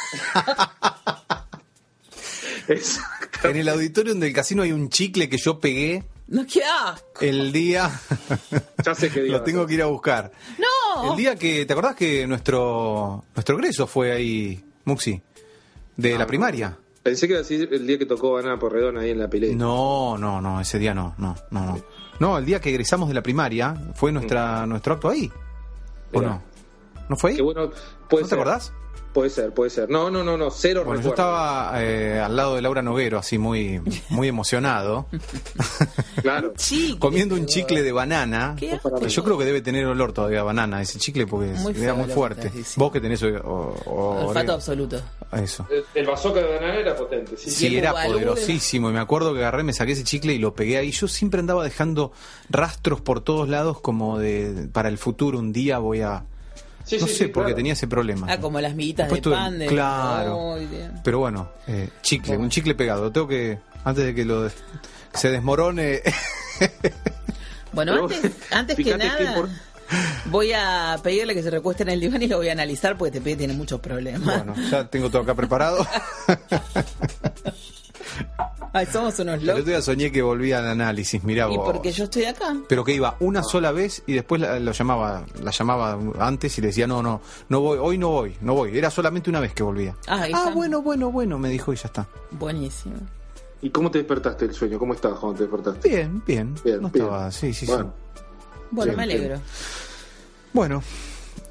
[3.43, 7.21] En el auditorium del casino hay un chicle que yo pegué No, qué asco.
[7.21, 7.91] el día.
[8.85, 10.33] Ya sé qué día Lo tengo que ir a buscar.
[10.59, 11.11] No.
[11.11, 11.67] El día que.
[11.67, 15.21] ¿Te acordás que nuestro nuestro egreso fue ahí, Muxi?
[15.97, 16.77] De la primaria.
[17.03, 19.55] Pensé que iba a decir el día que tocó Ana Porredón ahí en la pileta.
[19.55, 21.85] No, no, no, ese día no, no, no, no.
[22.21, 25.31] No, el día que egresamos de la primaria fue nuestra nuestro acto ahí.
[26.13, 26.43] ¿O no?
[27.09, 27.37] ¿No fue ahí?
[27.37, 27.71] Qué bueno,
[28.11, 28.73] ¿No te acordás?
[29.15, 29.89] Puede ser, puede ser.
[29.89, 33.39] No, no, no, no, cero Bueno, yo estaba eh, al lado de Laura Noguero, así
[33.39, 35.07] muy, muy emocionado,
[36.23, 36.53] Claro.
[36.57, 38.57] Chicle, comiendo un chicle de banana.
[38.59, 41.95] Qué yo creo que debe tener olor todavía a banana ese chicle porque Muy era
[41.95, 42.51] muy fuerte.
[42.51, 42.65] que.
[42.77, 43.29] Vos que tenés o,
[43.87, 45.01] o- Olfato o- absoluto.
[45.33, 45.67] eso.
[45.71, 47.77] El, el bazooka de banana era potente, sí.
[47.77, 48.91] Era poderosísimo.
[48.91, 50.91] Y me acuerdo que agarré, me saqué ese chicle y lo pegué ahí.
[50.91, 52.13] Yo siempre andaba dejando
[52.51, 56.25] rastros por todos lados como de para el futuro un día voy a...
[56.85, 57.57] Sí, no sí, sé, sí, porque claro.
[57.57, 58.27] tenía ese problema.
[58.31, 59.67] Ah, como las miguitas Después de tuve- pan de...
[59.67, 60.57] Claro.
[61.03, 63.11] Pero bueno, eh, chicle, un chicle pegado.
[63.11, 64.55] Tengo que, antes de que lo des-
[65.15, 66.03] se desmorone...
[67.73, 69.49] Bueno, Pero- antes, antes que qué nada,
[70.27, 73.11] voy a pedirle que se recueste en el diván y lo voy a analizar porque
[73.11, 74.23] te pibe tiene muchos problemas.
[74.23, 75.85] bueno, ya tengo todo acá preparado.
[78.77, 79.67] Ay, somos unos El otro locos.
[79.67, 82.57] día soñé que volvía al análisis, mirá Y porque yo estoy acá.
[82.69, 86.61] Pero que iba una sola vez y después la, lo llamaba, la llamaba antes y
[86.61, 88.77] le decía, no, no, no voy, hoy no voy, no voy.
[88.77, 89.95] Era solamente una vez que volvía.
[90.09, 92.09] Ah, ah, bueno, bueno, bueno, me dijo y ya está.
[92.33, 92.97] Buenísimo.
[93.63, 94.77] ¿Y cómo te despertaste el sueño?
[94.79, 95.89] ¿Cómo estabas cuando te despertaste?
[95.89, 96.55] Bien, bien.
[96.65, 97.05] Bien, no bien.
[97.05, 98.21] estaba, sí, sí, Bueno, sí.
[98.73, 99.41] Bueno, me alegro.
[100.53, 100.83] Bueno,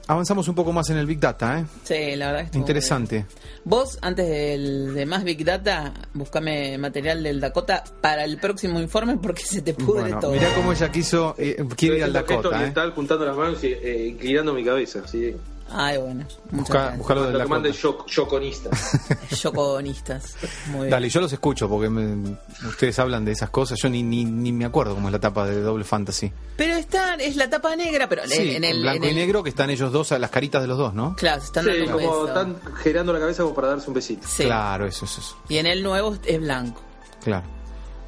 [0.08, 1.66] avanzamos un poco más en el Big Data, ¿eh?
[1.84, 3.26] Sí, la verdad que estuvo muy Interesante.
[3.66, 9.18] Vos, antes del, de más Big Data, buscame material del Dakota para el próximo informe
[9.18, 10.32] porque se te pudre Bueno, todo.
[10.32, 12.56] mirá cómo ella quiso, eh, quiere ir al Dakota, ¿eh?
[12.56, 15.34] oriental, juntando las manos y eh, inclinando mi cabeza, ¿sí?
[15.76, 16.24] Ay, bueno.
[16.52, 18.04] Busca, buscalo del Lo que mande Dakota.
[18.06, 18.70] yo, yoconista.
[19.42, 20.36] Yoconistas.
[20.68, 20.90] Muy bien.
[20.92, 23.80] Dale, yo los escucho porque me- ustedes hablan de esas cosas.
[23.82, 26.32] Yo ni, ni, ni me acuerdo cómo es la tapa de Double Fantasy.
[26.58, 28.82] Pero está, es la tapa negra, pero Sí, en el.
[28.82, 31.16] blanco en y negro que están ellos dos, a las caritas de los dos, ¿no?
[31.16, 34.28] Claro, se están Sí, como están girando la cabeza como para darse un besito.
[34.28, 34.44] Sí.
[34.44, 35.38] Claro, eso, eso, eso.
[35.50, 36.82] Y en el nuevo es blanco.
[37.24, 37.46] Claro.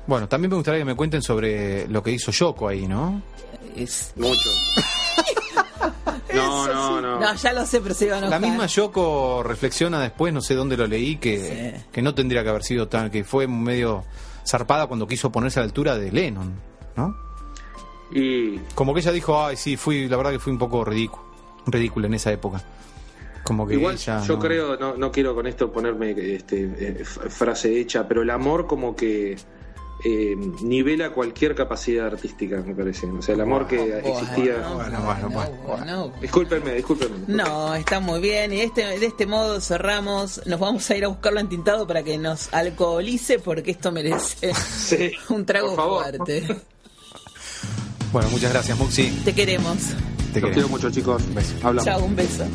[0.08, 3.24] Bueno, también me gustaría que me cuenten sobre lo que hizo Yoko ahí, ¿no?
[3.76, 4.50] Es- Mucho.
[6.36, 7.20] No, no, no.
[7.20, 8.42] No, ya lo sé, pero se iba a La enojar.
[8.42, 11.86] misma Yoko reflexiona después, no sé dónde lo leí, que, Sí.
[11.92, 14.04] que no tendría que haber sido tan, que fue medio
[14.48, 16.54] zarpada cuando quiso ponerse a la altura de Lennon,
[16.96, 17.16] ¿no?
[18.12, 21.24] Y Como que ella dijo, ay, sí, fui, la verdad que fui un poco ridículo,
[21.66, 22.62] ridículo en esa época.
[23.44, 27.06] Como que igual ella yo no- creo, no, no quiero con esto ponerme este, eh,
[27.06, 29.38] frase hecha, pero el amor como que
[30.08, 33.08] eh, nivela cualquier capacidad artística, me parece.
[33.08, 34.58] O sea, el amor que existía.
[34.74, 36.14] Bueno, bueno, bueno, bueno.
[36.22, 37.18] Discúlpenme, discúlpenme.
[37.28, 38.54] No, está muy bien.
[38.54, 40.42] Y de este, de este modo cerramos.
[40.46, 45.12] Nos vamos a ir a buscarlo entintado para que nos alcoholice, porque esto merece Sí,
[45.30, 46.04] un trago por favor.
[46.04, 46.56] fuerte.
[48.12, 49.10] Bueno, muchas gracias, Muxi.
[49.26, 49.78] Te queremos.
[49.78, 50.54] Te Los queremos.
[50.54, 51.24] quiero mucho, chicos.
[51.64, 51.84] Hablamos.
[51.86, 52.46] Chao, un beso.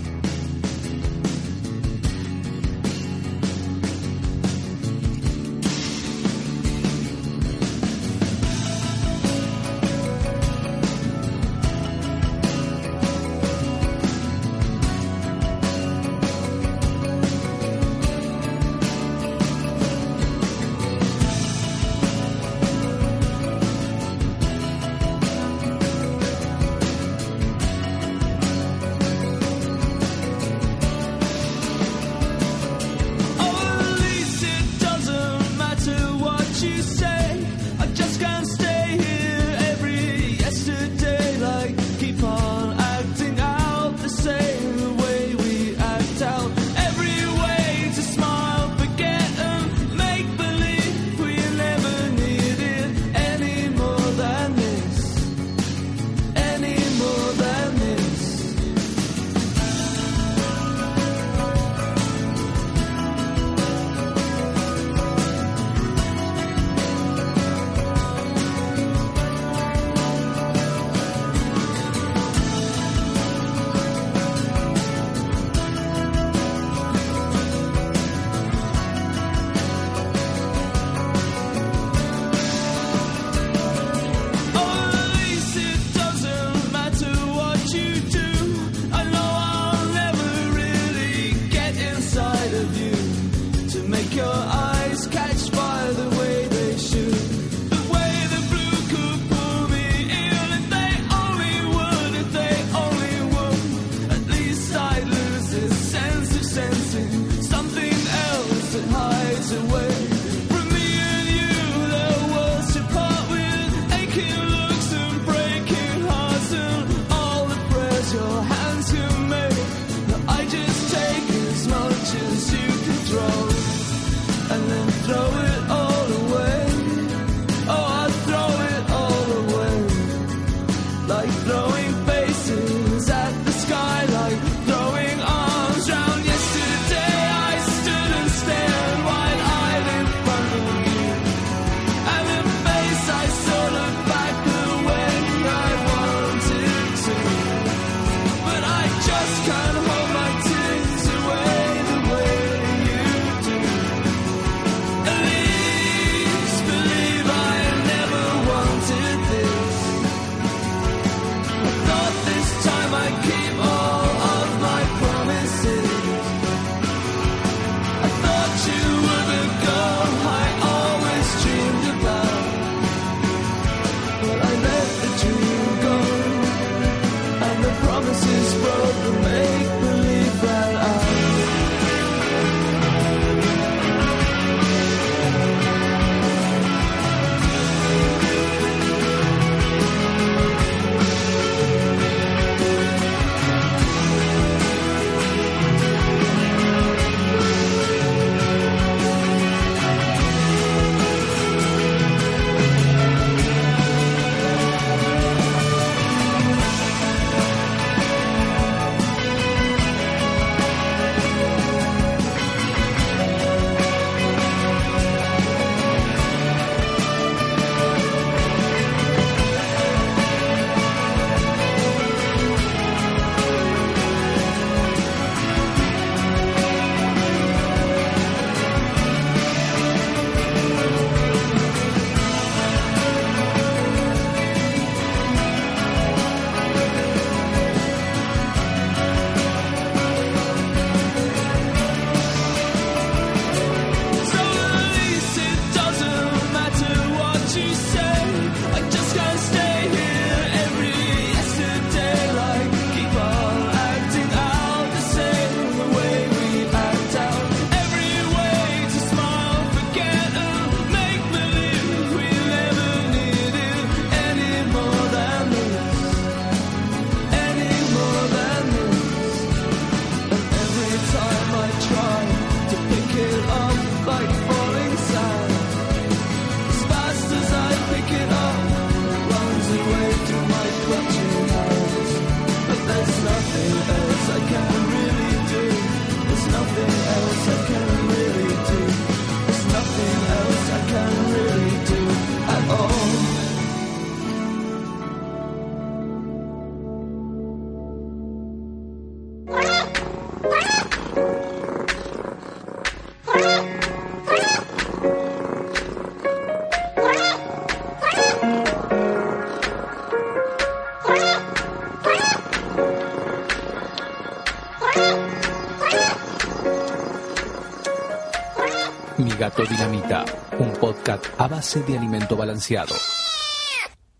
[319.40, 320.22] Gato dinamita,
[320.58, 322.94] un podcast a base de alimento balanceado.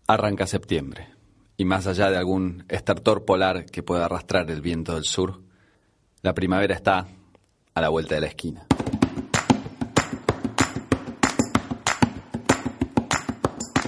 [0.07, 1.09] Arranca septiembre,
[1.57, 5.43] y más allá de algún estertor polar que pueda arrastrar el viento del sur,
[6.23, 7.05] la primavera está
[7.75, 8.65] a la vuelta de la esquina.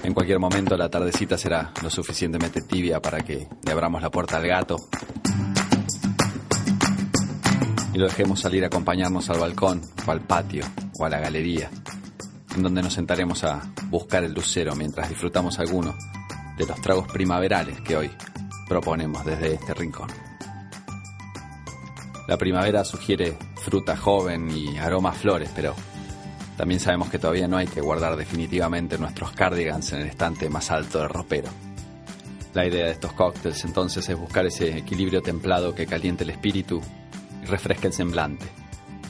[0.04, 4.38] En cualquier momento la tardecita será lo suficientemente tibia para que le abramos la puerta
[4.38, 4.76] al gato
[7.94, 10.66] y lo dejemos salir a acompañarnos al balcón o al patio
[10.98, 11.70] o a la galería,
[12.56, 15.96] en donde nos sentaremos a buscar el lucero mientras disfrutamos alguno
[16.58, 18.12] de los tragos primaverales que hoy
[18.68, 20.10] proponemos desde este rincón.
[22.28, 25.76] La primavera sugiere fruta joven y aroma a flores, pero
[26.58, 30.72] también sabemos que todavía no hay que guardar definitivamente nuestros cardigans en el estante más
[30.72, 31.50] alto del ropero.
[32.54, 36.82] La idea de estos cócteles entonces es buscar ese equilibrio templado que caliente el espíritu
[37.46, 38.46] refresca el semblante,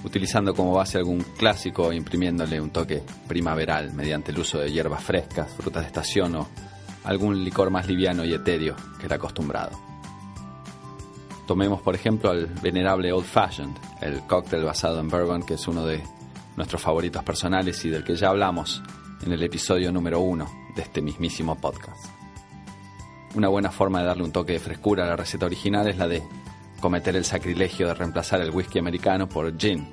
[0.04, 5.04] utilizando como base algún clásico e imprimiéndole un toque primaveral mediante el uso de hierbas
[5.04, 6.48] frescas, frutas de estación o
[7.04, 9.80] algún licor más liviano y etéreo que el acostumbrado.
[11.48, 15.86] Tomemos por ejemplo al venerable Old Fashioned, el cóctel basado en bourbon que es uno
[15.86, 16.02] de
[16.56, 18.82] nuestros favoritos personales y del que ya hablamos
[19.26, 22.06] en el episodio número uno de este mismísimo podcast.
[23.36, 26.08] Una buena forma de darle un toque de frescura a la receta original es la
[26.08, 26.24] de
[26.84, 29.88] cometer el sacrilegio de reemplazar el whisky americano por gin.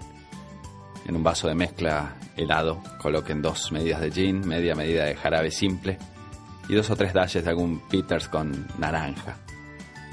[1.07, 5.53] En un vaso de mezcla helado coloquen dos medidas de gin, media medida de jarabe
[5.53, 5.98] simple
[6.68, 9.37] y dos o tres dashes de algún bitters con naranja.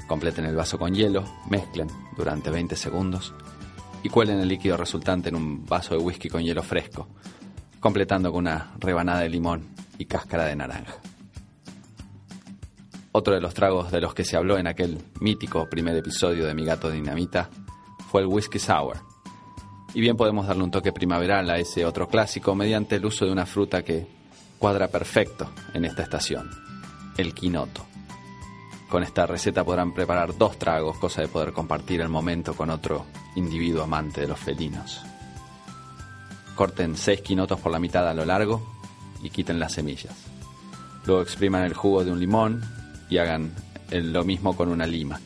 [0.06, 3.34] Completen el vaso con hielo, mezclen durante 20 segundos
[4.04, 7.08] y cuelen el líquido resultante en un vaso de whisky con hielo fresco,
[7.80, 9.66] completando con una rebanada de limón
[9.98, 10.94] y cáscara de naranja.
[13.12, 16.54] Otro de los tragos de los que se habló en aquel mítico primer episodio de
[16.54, 17.48] Mi Gato Dinamita
[18.10, 18.98] fue el Whisky Sour.
[19.94, 23.32] Y bien podemos darle un toque primaveral a ese otro clásico mediante el uso de
[23.32, 24.06] una fruta que
[24.58, 26.50] cuadra perfecto en esta estación,
[27.16, 27.86] el quinoto.
[28.90, 33.06] Con esta receta podrán preparar dos tragos, cosa de poder compartir el momento con otro
[33.36, 35.00] individuo amante de los felinos.
[36.54, 38.62] Corten seis quinotos por la mitad a lo largo
[39.22, 40.14] y quiten las semillas.
[41.06, 42.77] Luego expriman el jugo de un limón
[43.08, 43.52] y hagan
[43.90, 45.20] lo mismo con una lima.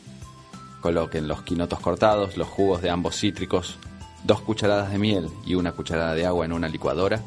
[0.81, 3.77] Coloquen los quinotos cortados, los jugos de ambos cítricos,
[4.23, 7.21] dos cucharadas de miel y una cucharada de agua en una licuadora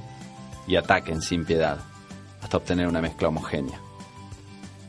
[0.67, 1.79] y ataquen sin piedad
[2.43, 3.81] hasta obtener una mezcla homogénea.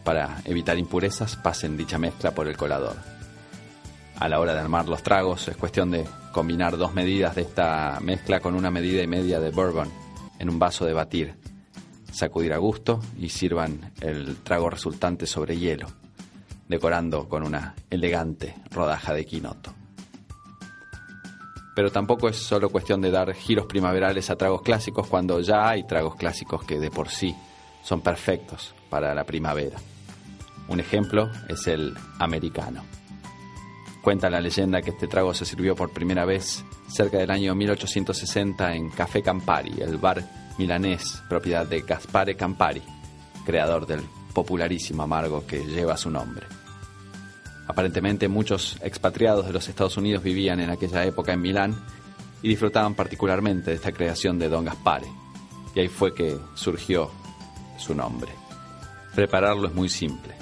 [0.03, 2.95] Para evitar impurezas, pasen dicha mezcla por el colador.
[4.19, 7.99] A la hora de armar los tragos es cuestión de combinar dos medidas de esta
[8.01, 9.89] mezcla con una medida y media de bourbon
[10.39, 11.35] en un vaso de batir
[12.11, 15.87] sacudir a gusto y sirvan el trago resultante sobre hielo,
[16.67, 19.73] decorando con una elegante rodaja de quinoto.
[21.75, 25.83] Pero tampoco es solo cuestión de dar giros primaverales a tragos clásicos cuando ya hay
[25.83, 27.35] tragos clásicos que de por sí
[27.83, 29.77] son perfectos para la primavera.
[30.67, 32.83] Un ejemplo es el americano.
[34.01, 38.73] Cuenta la leyenda que este trago se sirvió por primera vez cerca del año 1860
[38.73, 42.81] en Café Campari, el bar milanés, propiedad de Gaspare Campari,
[43.45, 44.01] creador del
[44.33, 46.45] popularísimo amargo que lleva su nombre.
[47.67, 51.75] Aparentemente muchos expatriados de los Estados Unidos vivían en aquella época en Milán
[52.41, 55.07] y disfrutaban particularmente de esta creación de Don Gaspare,
[55.75, 57.11] y ahí fue que surgió
[57.77, 58.31] su nombre.
[59.15, 60.33] Prepararlo es muy simple.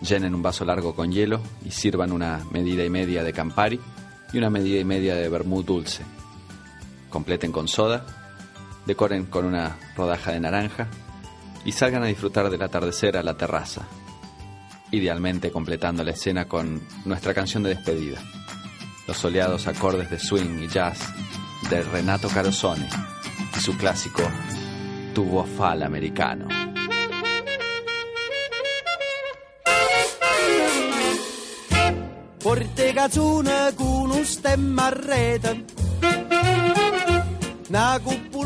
[0.00, 3.78] Llenen un vaso largo con hielo y sirvan una medida y media de Campari
[4.32, 6.02] y una medida y media de vermut dulce.
[7.10, 8.21] Completen con soda
[8.86, 10.88] decoren con una rodaja de naranja
[11.64, 13.82] y salgan a disfrutar del atardecer a la terraza,
[14.90, 18.20] idealmente completando la escena con nuestra canción de despedida,
[19.06, 20.98] los soleados acordes de swing y jazz
[21.70, 22.88] de Renato Carosone
[23.56, 24.22] y su clásico
[25.14, 26.48] Tubo Fal americano.
[32.42, 32.92] Porte
[33.76, 34.90] con un stemma
[37.72, 38.00] una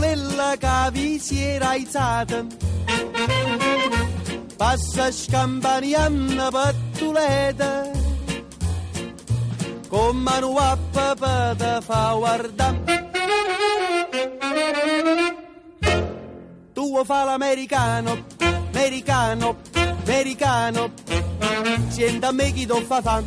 [0.07, 2.45] cupulella che vi si era alzata.
[4.57, 7.91] Passa scampanianna pattuleta,
[9.89, 13.05] con mano a papà te fa guardare.
[16.73, 18.25] Tu fa l'americano,
[18.73, 20.91] americano, americano,
[21.89, 23.23] sienta me chi ti fa fa.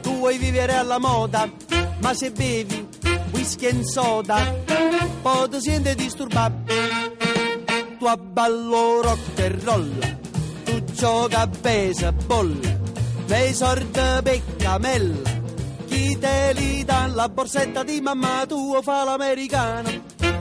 [0.00, 1.50] Tu vuoi vivere alla moda,
[1.98, 2.88] ma se bevi
[3.32, 4.61] whisky e soda,
[5.22, 6.72] poi ti senti disturbato.
[7.98, 10.18] Tu abballo rock e roll,
[10.64, 12.58] tu gioca a baseball,
[13.26, 15.30] lei sorte peccamella,
[15.86, 19.88] chi te li dà la borsetta di mamma tua fa l'americano,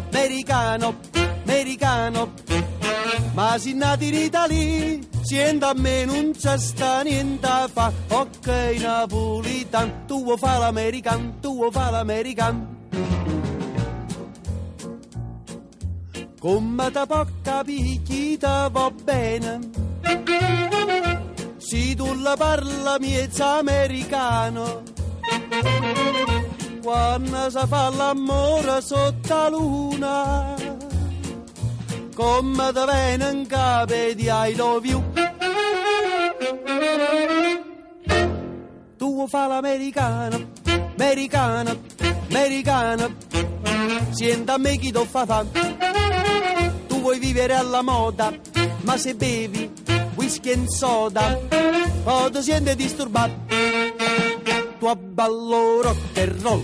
[0.10, 0.96] americano,
[1.44, 2.34] americano.
[3.34, 7.92] Ma si nati in Italia, siendo a me non c'è sta niente a fa.
[8.10, 8.48] Ok,
[8.80, 12.71] napolitan, tu fa l'american, tu fa l'american.
[16.42, 16.90] Come
[17.44, 19.60] capire chi te va bene?
[21.58, 24.82] Se tu la parla miezza americano,
[26.82, 30.56] quando si fa l'amore sotto la luna,
[32.16, 35.04] come te viene in capo di I love you.
[38.98, 40.40] Tu fa l'americano,
[40.96, 42.11] americano, americano,
[44.22, 45.46] sienta a me chi ti fa fa.
[46.88, 48.32] Tu vuoi vivere alla moda,
[48.82, 49.72] ma se bevi
[50.16, 51.40] whisky e soda,
[52.04, 53.34] poi ti senti disturbato.
[54.80, 56.64] Tu abballo rock e roll,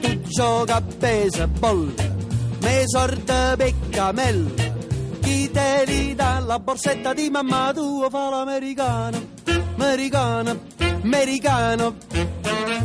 [0.00, 1.94] tu gioca a baseball,
[2.60, 4.50] me sorte peccamella,
[5.20, 9.18] chi te li dà la borsetta di mamma tua fa l'americano,
[9.76, 10.58] americano,
[11.02, 11.94] americano,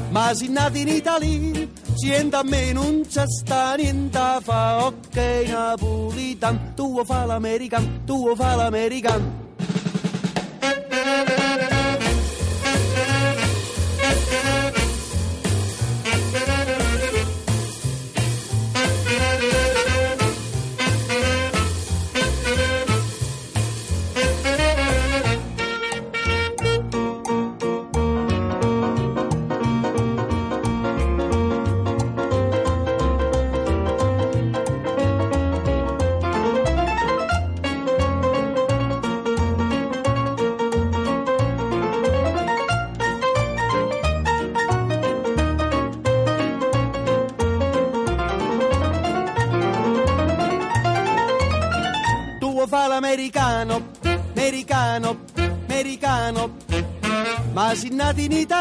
[0.10, 1.73] ma si nati in Italia,
[2.04, 5.16] sienta a me non c'è sta niente fa, ok
[5.48, 9.43] napolitan, tu fa l'americano, tu fa.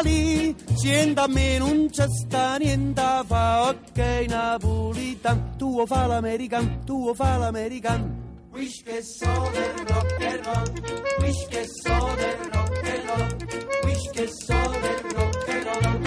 [0.02, 5.56] Nati in Italia, sienta a me non c'è sta niente a fa, ok napolitan.
[5.56, 8.20] Tu vuoi fa l'americano, tu vuoi fa l'americano.
[8.52, 10.72] Wish che so del rock and roll,
[11.20, 13.36] wish che so del rock and roll,
[13.84, 16.00] wish che so del rock and roll.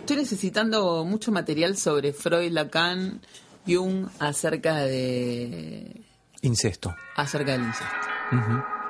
[0.00, 3.20] Estoy necesitando mucho material sobre Freud, Lacan,
[3.64, 6.04] Jung acerca de
[6.42, 6.94] Incesto.
[7.16, 8.81] acerca del incesto.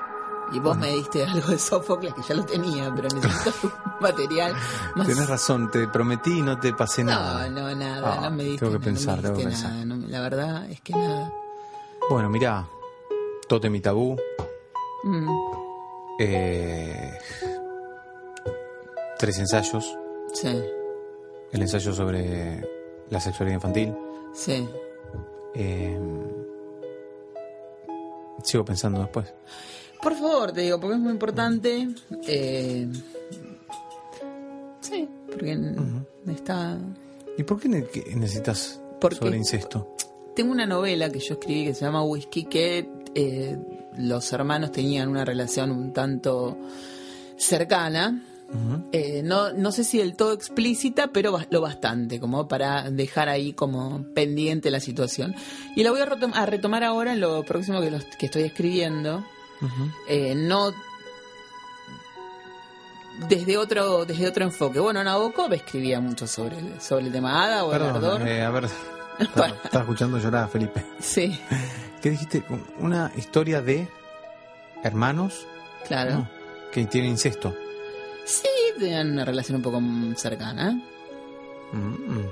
[0.53, 4.55] Y vos me diste algo de Sófocles que ya lo tenía, pero necesito material
[4.95, 5.07] más.
[5.07, 7.49] Tenés razón, te prometí y no te pasé No, nada.
[7.49, 9.67] no, nada, Ah, no me diste tengo que nada, pensar, no tengo me que diste
[9.69, 9.87] pensar.
[9.87, 11.33] nada, no, la verdad es que nada.
[12.11, 12.67] Bueno, mirá,
[13.49, 14.17] Totem y Tabú,
[15.05, 15.29] Mm,
[16.21, 17.19] eh,
[19.19, 19.99] tres ensayos,
[20.33, 20.63] sí,
[21.51, 22.61] el ensayo sobre
[23.11, 23.95] la sexualidad infantil.
[24.33, 24.69] sí.
[25.55, 25.99] eh,
[28.45, 29.33] sigo pensando después.
[30.03, 31.89] Por favor, te digo, porque es muy importante.
[32.27, 32.89] eh,
[34.81, 35.59] sí, porque
[36.33, 36.79] está.
[37.39, 39.95] ¿Y por qué necesitas Porque- sobre incesto?
[40.35, 43.59] Tengo una novela que yo escribí que se llama Whisky, que eh,
[43.99, 46.57] los hermanos tenían una relación un tanto
[47.37, 48.23] cercana.
[48.93, 53.55] Eh, no, no sé si del todo explícita, pero lo bastante, como para dejar ahí
[53.55, 55.35] como pendiente la situación.
[55.75, 58.43] Y la voy a, retom- a retomar ahora en lo próximo que, los- que estoy
[58.43, 59.25] escribiendo.
[60.09, 60.73] Eh, no
[63.29, 64.81] desde otro desde otro enfoque.
[64.81, 68.29] Bueno, Nabokov escribía mucho sobre el, sobre el tema Ada o el Perdón, ardor.
[68.29, 68.65] eh, a ver,
[69.19, 70.85] estaba, estaba escuchando llorar a Felipe.
[71.01, 71.39] Sí,
[72.01, 72.43] ¿Qué dijiste?
[72.79, 73.87] Una historia de
[74.83, 75.47] hermanos
[75.87, 76.11] claro.
[76.15, 76.29] No,
[76.73, 77.55] que tienen incesto.
[78.25, 78.49] Sí,
[78.79, 79.81] tenían una relación un poco
[80.17, 80.73] cercana.
[81.73, 81.79] Mm,
[82.19, 82.27] mm.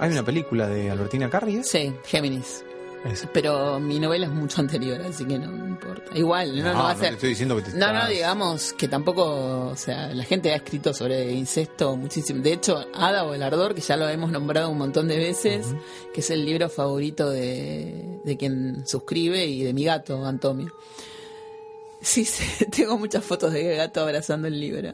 [0.00, 1.68] Hay una película de Albertina Carri, ¿es?
[1.70, 2.64] Sí, Géminis.
[3.04, 6.16] Es- Pero mi novela es mucho anterior, así que no, no importa.
[6.18, 7.14] Igual, no, no, va a ser.
[7.14, 10.56] estoy diciendo que te No, no, estás- digamos que tampoco, o sea, la gente ha
[10.56, 12.42] escrito sobre incesto muchísimo.
[12.42, 15.66] De hecho, Ada o el Ardor, que ya lo hemos nombrado un montón de veces,
[16.12, 20.72] que es el libro favorito de, de quien suscribe y de mi gato, Antonio.
[22.00, 24.92] Sí, sí, tengo muchas fotos de gato abrazando el libro.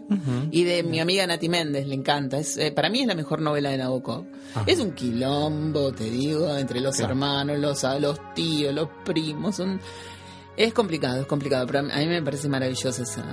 [0.51, 2.39] Y de mi amiga Nati Méndez, le encanta.
[2.39, 4.25] Es, eh, para mí es la mejor novela de Nabokov.
[4.67, 7.13] Es un quilombo, te digo, entre los Claro.
[7.13, 9.61] hermanos, los, los tíos, los primos.
[10.57, 13.25] Es complicado, es complicado, pero a mí me parece maravillosa esa,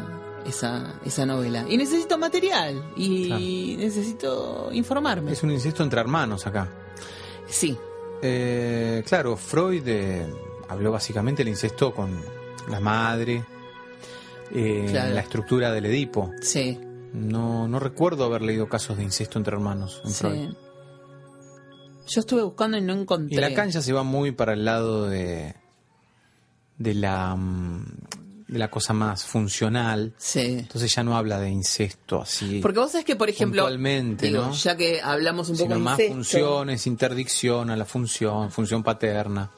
[0.45, 1.65] esa, esa novela.
[1.69, 5.31] Y necesito material y necesito informarme.
[5.31, 6.67] Es un incesto entre hermanos acá.
[7.47, 7.77] Sí,
[8.23, 10.25] Eh, claro, Freud eh,
[10.67, 12.11] habló básicamente del incesto con
[12.69, 13.43] la madre,
[14.53, 15.13] eh, Claro.
[15.15, 16.31] la estructura del Edipo.
[16.41, 16.79] sí,
[17.13, 20.49] No, no recuerdo haber leído casos de incesto entre hermanos en Freud.
[20.49, 20.57] sí.
[22.07, 23.37] Yo estuve buscando y no encontré.
[23.37, 25.55] Y Lacan ya se va muy para el lado de,
[26.77, 27.37] de la
[28.47, 30.13] de la cosa más funcional.
[30.17, 30.41] Sí.
[30.59, 32.59] Entonces ya no habla de incesto así.
[32.61, 34.51] Porque vos sabés que, por ejemplo, Puntualmente, digo, ¿no?
[34.53, 38.83] ya que hablamos un poco sino de más incesto, funciones, interdicción a la función, función
[38.83, 39.49] paterna.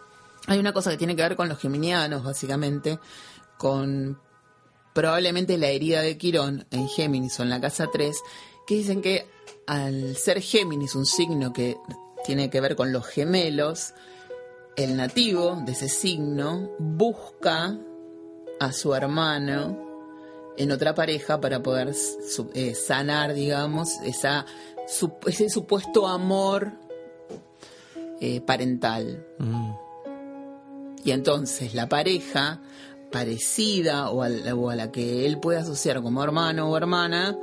[0.45, 2.99] Hay una cosa que tiene que ver con los geminianos, básicamente,
[3.57, 4.19] con
[4.93, 8.15] probablemente la herida de Quirón en Géminis o en la casa 3,
[8.67, 9.25] que dicen que
[9.67, 11.77] al ser Géminis un signo que
[12.25, 13.93] tiene que ver con los gemelos,
[14.75, 17.77] el nativo de ese signo busca
[18.59, 19.77] a su hermano
[20.57, 21.93] en otra pareja para poder
[22.53, 24.45] eh, sanar, digamos, esa,
[24.87, 26.71] su- ese supuesto amor
[28.21, 29.25] eh, parental.
[29.39, 29.71] Mm.
[31.03, 32.61] Y entonces la pareja
[33.13, 37.37] parecida o a, la, o a la que él puede asociar como hermano o hermana,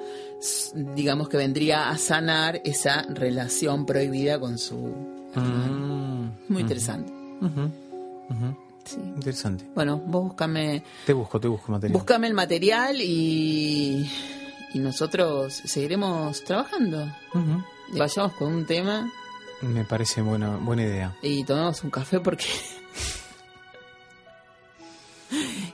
[0.74, 4.76] digamos que vendría a sanar esa relación prohibida con su...
[5.36, 6.30] Mm.
[6.48, 7.12] Muy interesante.
[8.84, 8.96] Sí.
[8.96, 9.64] Interesante.
[9.74, 11.92] Bueno, vos búscame, Te busco, te busco material.
[11.98, 14.10] búscame el material y,
[14.74, 17.04] y nosotros seguiremos trabajando.
[17.34, 17.62] Ujú.
[17.98, 19.10] Vayamos con un tema
[19.62, 21.16] Me parece buena, buena idea.
[21.22, 22.46] y tomemos un café porque...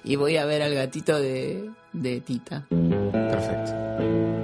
[0.06, 2.64] y voy a ver al gatito de, de Tita.
[2.70, 4.35] Perfecto.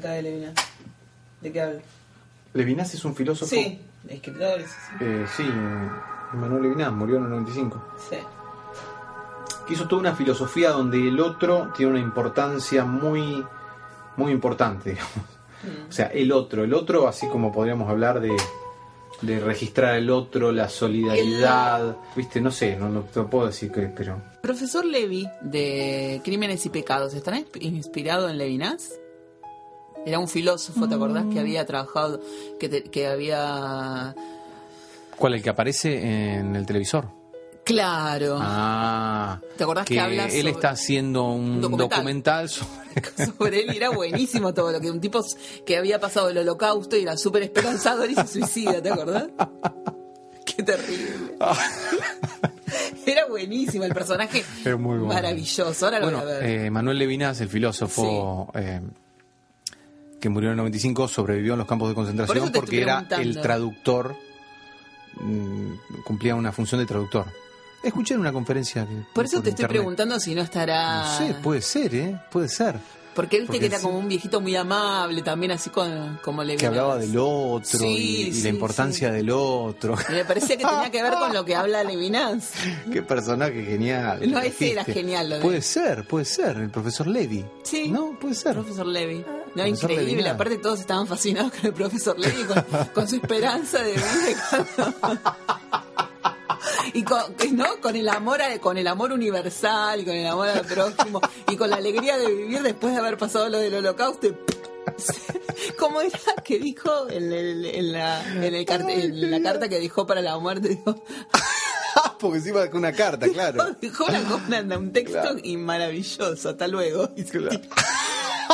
[0.00, 0.54] Acerca de Levinas?
[1.40, 1.80] ¿De qué habla?
[2.54, 3.50] Levinas es un filósofo.
[3.54, 4.68] Sí, escritores.
[4.68, 4.96] sí.
[5.04, 5.44] Eh, sí,
[6.34, 7.82] Manuel Levinas murió en el 95.
[8.10, 8.16] Sí.
[9.66, 13.44] que hizo toda una filosofía donde el otro tiene una importancia muy,
[14.16, 15.12] muy importante, digamos.
[15.88, 18.34] O sea, el otro, el otro, así como podríamos hablar de,
[19.20, 23.82] de registrar el otro, la solidaridad, viste, no sé, no, no te puedo decir que,
[23.82, 28.94] pero Profesor Levi de Crímenes y Pecados, ¿estará insp- inspirado en Levinas?
[30.06, 31.24] Era un filósofo, ¿te acordás?
[31.32, 32.20] Que había trabajado,
[32.58, 34.14] que, te- que había...
[35.16, 37.08] ¿cuál el que aparece en el televisor?
[37.64, 38.38] Claro.
[38.40, 42.48] Ah, ¿Te acordás que habla él está haciendo un documental, documental.
[42.48, 45.20] sobre sobre él y era buenísimo todo lo que un tipo
[45.66, 49.28] que había pasado el holocausto y era súper esperanzador y se suicida, ¿te acordás?
[50.46, 51.36] Qué terrible.
[53.06, 54.42] Era buenísimo el personaje.
[54.64, 55.12] Es muy bueno.
[55.14, 55.84] Maravilloso.
[55.84, 56.44] Ahora lo Bueno, voy a ver.
[56.64, 58.80] eh, Manuel Levinas, el filósofo eh,
[60.20, 64.14] que murió en el 95, sobrevivió en los campos de concentración porque era el traductor,
[65.20, 65.72] mm,
[66.04, 67.26] cumplía una función de traductor.
[67.82, 68.86] Escuché en una conferencia.
[68.86, 71.02] que- Por eso por te estoy preguntando si no estará.
[71.04, 72.20] No sé, puede ser, ¿eh?
[72.30, 72.76] Puede ser.
[73.14, 73.82] Porque viste porque que era sí.
[73.84, 77.86] como un viejito muy amable, también así con, como le Que hablaba del otro Sí,
[77.86, 79.96] y, y sí, la importancia del otro.
[80.08, 82.52] Y me parecía que tenía que ver con lo que habla Levinas.
[82.92, 84.30] Qué personaje genial.
[84.30, 86.58] No, ese era genial, lo de- Puede ser, puede ser.
[86.58, 87.44] El profesor Levi.
[87.64, 87.88] Sí.
[87.88, 88.52] No, puede ser.
[88.54, 89.24] Profesor Levi.
[89.54, 90.28] No, increíble.
[90.28, 94.06] Aparte todos estaban fascinados con el profesor Levi, con, con su esperanza de vida.
[96.94, 97.22] y con,
[97.52, 97.80] ¿no?
[97.80, 101.20] con el amor a- con el amor universal y con el amor al prójimo
[101.50, 104.26] y con la alegría de vivir después de haber pasado lo del holocausto.
[104.28, 104.36] y-
[105.78, 109.78] ¿Cómo era que dijo en, el- en la, en, el cart- en la carta que
[109.80, 110.68] dejó para la muerte?
[110.68, 111.02] Dijo,
[112.20, 113.76] Porque encima dejó una carta, claro.
[113.80, 114.20] Dejó una,
[114.60, 115.36] una- un texto Claro.
[115.42, 116.50] y maravilloso.
[116.50, 117.10] Hasta luego.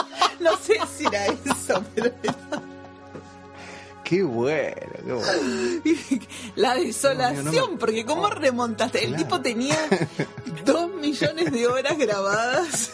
[0.41, 2.13] No sé si era eso, pero
[4.05, 5.83] Qué bueno, qué bueno.
[6.55, 9.01] la desolación, No, no me- porque ¿cómo remontaste?
[9.03, 9.23] El Claro.
[9.25, 9.77] tipo tenía
[10.65, 12.91] dos millones de horas grabadas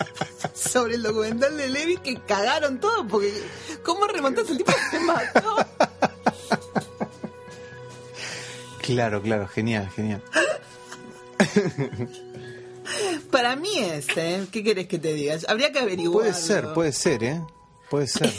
[0.54, 3.30] sobre el documental de Levi que cagaron todo, porque
[3.82, 4.52] ¿cómo remontaste?
[4.52, 5.56] El tipo se mató.
[8.80, 10.22] Claro, claro, genial, genial.
[13.32, 14.46] Para mí es, ¿eh?
[14.52, 15.36] ¿Qué querés que te diga?
[15.48, 16.26] Habría que averiguar.
[16.28, 17.40] Puede ser, puede ser, ¿eh?
[17.90, 18.30] Puede ser.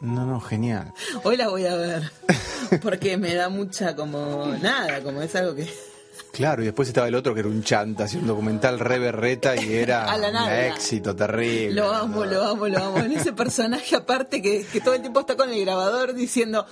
[0.00, 0.92] No, no, genial.
[1.24, 2.12] Hoy la voy a ver,
[2.82, 5.68] porque me da mucha como nada, como es algo que...
[6.32, 9.56] Claro, y después estaba el otro que era un chanta, hacía un documental re berreta
[9.56, 11.72] y era un éxito terrible.
[11.74, 12.98] Lo amo, lo amo, lo amo.
[12.98, 16.66] En ese personaje aparte que, que todo el tiempo está con el grabador diciendo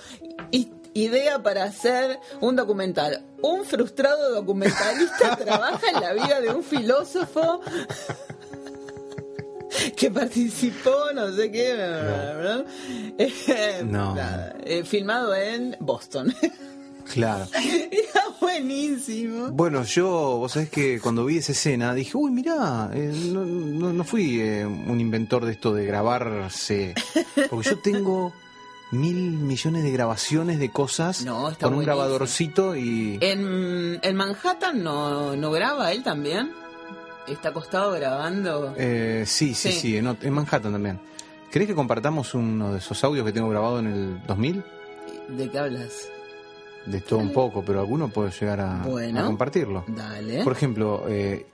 [0.51, 0.71] "I-
[1.03, 3.23] idea para hacer un documental.
[3.41, 7.61] Un frustrado documentalista trabaja en la vida de un filósofo
[9.95, 12.65] que participó, no sé qué, ¿verdad?
[13.17, 14.15] Eh, No.
[14.15, 16.33] nada, eh, filmado en Boston.
[17.13, 17.47] Claro.
[17.55, 19.47] Era buenísimo.
[19.51, 23.93] Bueno, yo, vos sabés que cuando vi esa escena dije, uy, mirá, eh, no, no-
[23.93, 26.95] no fui eh, un inventor de esto de grabarse.
[27.49, 28.33] Porque yo tengo
[28.91, 33.17] mil millones de grabaciones de cosas No, está con un grabadorcito y...
[33.21, 36.51] En, en Manhattan no, no graba él también.
[37.27, 38.73] Está acostado grabando.
[38.77, 39.79] Eh, sí, sí, Sí.
[39.79, 40.99] sí, en, Manhattan también.
[41.51, 44.63] ¿Querés que compartamos uno de esos audios que tengo grabado en el 2000?
[45.29, 46.09] ¿De qué hablas?
[46.85, 49.19] De todo un poco, pero alguno puede llegar a, Bueno.
[49.21, 49.83] a compartirlo.
[49.87, 50.43] Dale.
[50.45, 51.45] Por ejemplo, eh,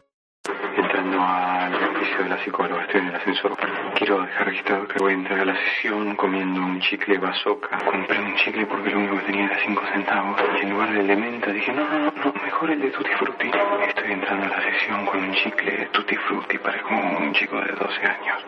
[0.78, 1.74] Entrando al
[2.14, 3.58] edificio de la psicóloga, estoy en el ascensor.
[3.96, 7.78] Quiero dejar registrado que voy a entrar a la sesión comiendo un chicle bazooka.
[7.86, 10.42] Compré un chicle porque lo único que tenía era 5 centavos.
[10.60, 13.12] Y en lugar del de menta dije, no, no, no, no, mejor el de Tutti
[13.18, 13.52] Frutti.
[13.88, 16.58] Estoy entrando a la sesión con un chicle Tutti Frutti.
[16.58, 18.46] Parezco un chico de 12 años.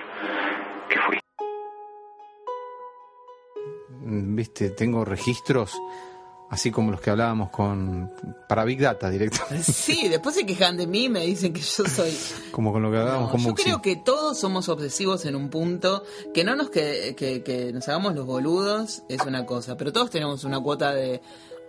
[0.89, 1.19] ¿Qué fui?
[3.89, 5.79] mm, viste, tengo registros
[6.49, 8.11] así como los que hablábamos con
[8.47, 12.15] para Big Data directamente, Sí, después se quejan de mí, me dicen que yo soy.
[12.51, 15.49] como con lo que hablábamos No, con yo creo que todos somos obsesivos en un
[15.49, 19.91] punto, que no nos que, que, que nos hagamos los boludos es una cosa, pero
[19.91, 21.21] todos tenemos una cuota de,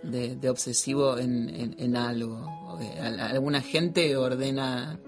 [0.03, 2.77] de, de obsesivo en, en, en algo.
[2.79, 4.99] Eh, al- Alguna gente ordena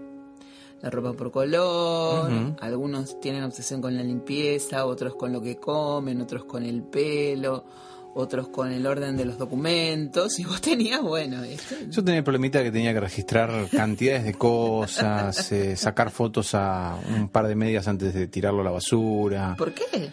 [0.82, 6.22] la ropa por color, algunos tienen obsesión con la limpieza, otros con lo que comen,
[6.22, 7.66] otros con el pelo,
[8.16, 12.24] otros con el orden de los documentos, y vos tenías, bueno, este, Yo tenía el
[12.24, 17.56] problemita que tenía que registrar cantidades de cosas, eh, sacar fotos a un par de
[17.56, 19.56] medias antes de tirarlo a la basura.
[19.58, 20.12] ¿por qué?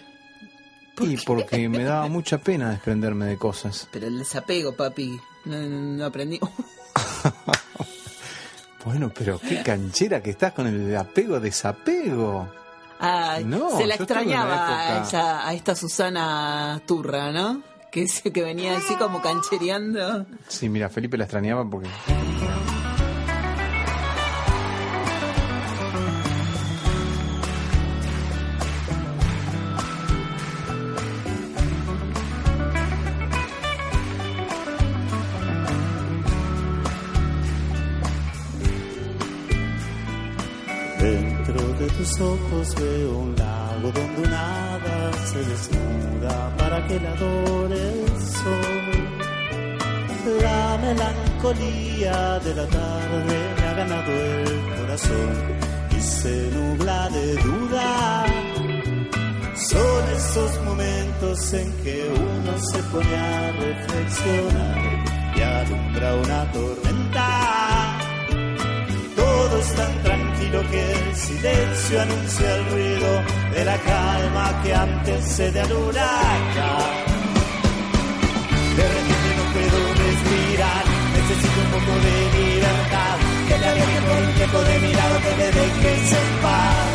[1.01, 3.87] Y porque me daba mucha pena desprenderme de cosas.
[3.93, 6.41] Pero el desapego, papi, no, no- aprendí.
[8.85, 12.49] Bueno, pero qué canchera que estás con el apego-desapego.
[13.01, 17.63] Ay, No, se la extrañaba a, esa- a esta Susana Turra, ¿no?
[17.97, 20.27] Que, se- que venía así como canchereando.
[20.49, 21.89] Sí, mira, Felipe la extrañaba porque.
[40.99, 43.35] Dentro de tus ojos veo un
[43.87, 48.87] lago donde un hada se desnuda para que la adore el sol.
[50.43, 55.31] La melancolía de la tarde me ha ganado el corazón
[55.97, 58.25] y se nubla de duda.
[59.55, 65.05] Son esos momentos en que uno se pone a reflexionar
[65.37, 67.99] y alumbra una tormenta.
[69.17, 75.61] Todo es tan tranquilo que el silencio anuncia el ruido de la calma que antecede
[75.61, 76.93] al huracán.
[78.79, 80.85] De repente no puedo respirar,
[81.17, 83.17] necesito un poco de libertad.
[83.49, 86.89] Que me aleje por un tiempo de mi lado, que me dejes en paz.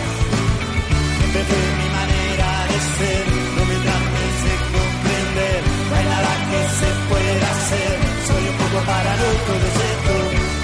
[1.17, 1.41] Siempre
[1.81, 3.23] mi manera de ser,
[3.57, 5.59] no me trates de comprender.
[5.89, 7.95] No hay nada que se pueda hacer,
[8.29, 10.13] soy un poco paranoico de cierto.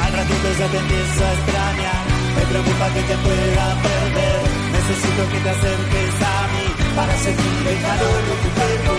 [0.05, 2.03] Al ratito ya te empiezo a extrañar,
[2.37, 4.41] me preocupa que te pueda perder.
[4.77, 6.65] Necesito que te acerques a mí
[6.95, 8.93] para sentir el calor de tu cuerpo.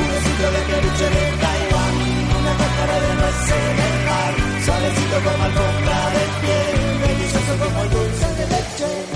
[0.00, 1.94] Un besito de peluche de Taiwán,
[2.38, 4.32] una cáscara de nuez en el mar.
[4.64, 9.15] Suavecito como alfombra de piel, delicioso como el dulce de leche.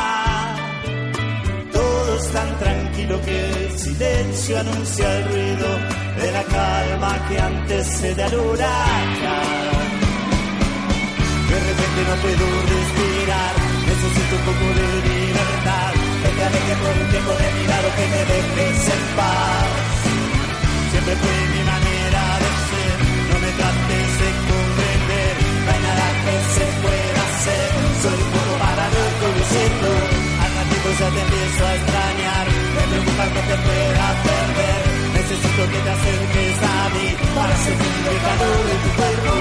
[2.33, 5.67] Tan tranquilo que el silencio anuncia el ruido
[6.21, 9.81] de la calma que antecede al huracán.
[11.49, 13.53] De repente no puedo respirar,
[13.85, 15.91] necesito un poco de libertad.
[16.41, 19.69] Que por un tiempo de mi lado, que me dejes en paz.
[20.91, 22.97] Siempre fue mi manera de ser,
[23.29, 25.33] no me trates de comprender.
[25.65, 27.67] No hay nada que se pueda hacer,
[28.01, 29.89] soy un poco paranoico, lo siento.
[30.43, 32.00] Al ratito ya te empiezo a extrañar,
[32.91, 34.81] me preocupa que te pueda perder.
[35.13, 39.31] Necesito que te acerques a mí para sentir el calor de tu cuerpo.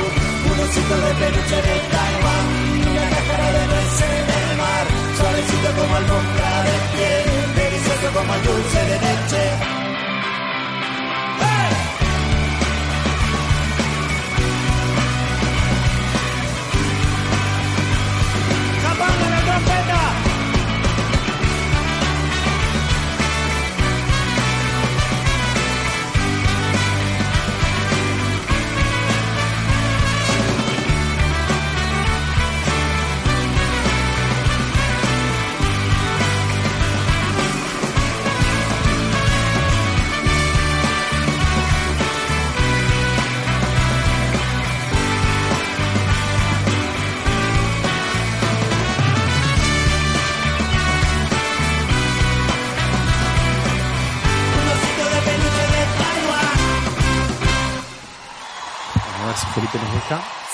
[0.50, 2.46] Un osito de peluche de Taiwán,
[2.90, 4.86] una cáscara de nuez en el mar.
[5.16, 7.26] Suavecito como alfombra de piel,
[7.56, 9.79] delicioso como el dulce de leche.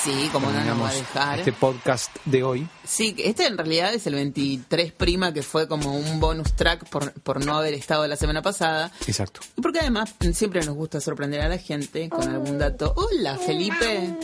[0.03, 1.39] Sí, como no nos va a dejar.
[1.39, 2.69] Este podcast de hoy.
[2.85, 7.13] Sí, este en realidad es el 23 prima, que fue como un bonus track por,
[7.13, 8.93] por no haber estado la semana pasada.
[9.07, 9.41] Exacto.
[9.57, 12.93] Y porque además siempre nos gusta sorprender a la gente con algún dato.
[12.97, 14.17] Hola, Felipe.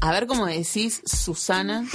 [0.00, 1.86] A ver cómo decís Susana.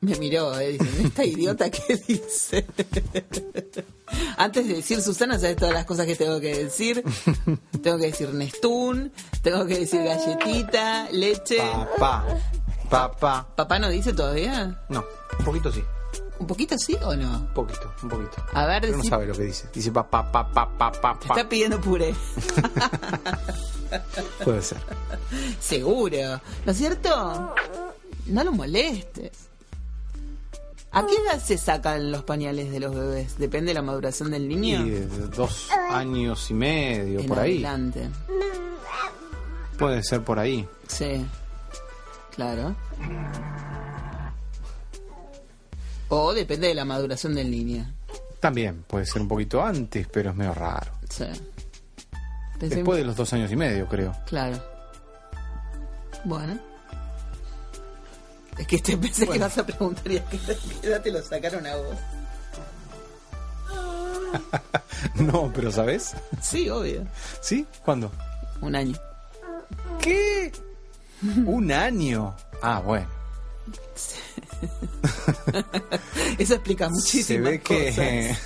[0.00, 2.66] Me miró, eh, diciendo, esta idiota que dice.
[4.36, 7.02] Antes de decir Susana, sabes todas las cosas que tengo que decir.
[7.82, 11.58] Tengo que decir Nestún, tengo que decir galletita, leche.
[11.58, 12.24] Papá.
[12.88, 13.48] Papá.
[13.54, 14.80] ¿Papá no dice todavía?
[14.88, 15.04] No,
[15.38, 15.82] un poquito sí.
[16.38, 17.38] ¿Un poquito sí o no?
[17.38, 18.44] Un poquito, un poquito.
[18.52, 19.68] A ver, Pero no sabe lo que dice.
[19.74, 21.34] Dice papá, papá, papá, papá.
[21.34, 22.14] está pidiendo puré.
[24.44, 24.78] Puede ser.
[25.60, 26.40] Seguro.
[26.64, 27.54] ¿No es cierto?
[28.26, 29.47] No lo molestes.
[30.90, 33.38] ¿A qué edad se sacan los pañales de los bebés?
[33.38, 34.86] ¿Depende de la maduración del niño?
[34.86, 37.52] Y de dos años y medio, En por ahí.
[37.64, 38.08] adelante.
[39.78, 40.66] Puede ser por ahí.
[40.88, 41.24] Sí,
[42.34, 42.74] claro.
[46.08, 47.86] O depende de la maduración del niño.
[48.40, 50.92] También puede ser un poquito antes, pero es medio raro.
[51.10, 51.24] Sí.
[52.58, 54.12] Después de los dos años y medio, creo.
[54.26, 54.58] Claro.
[56.24, 56.58] Bueno.
[58.58, 60.38] Es que te pensé que vas a preguntar y a qué
[60.82, 61.96] edad te lo sacaron a vos.
[65.14, 66.14] No, pero ¿sabes?
[66.42, 67.06] Sí, obvio.
[67.40, 67.66] ¿Sí?
[67.84, 68.10] ¿Cuándo?
[68.60, 68.96] Un año.
[70.00, 70.52] ¿Qué?
[71.46, 72.34] Un año.
[72.62, 73.06] Ah, bueno.
[76.38, 78.36] Eso explica muchísimas Se ve que...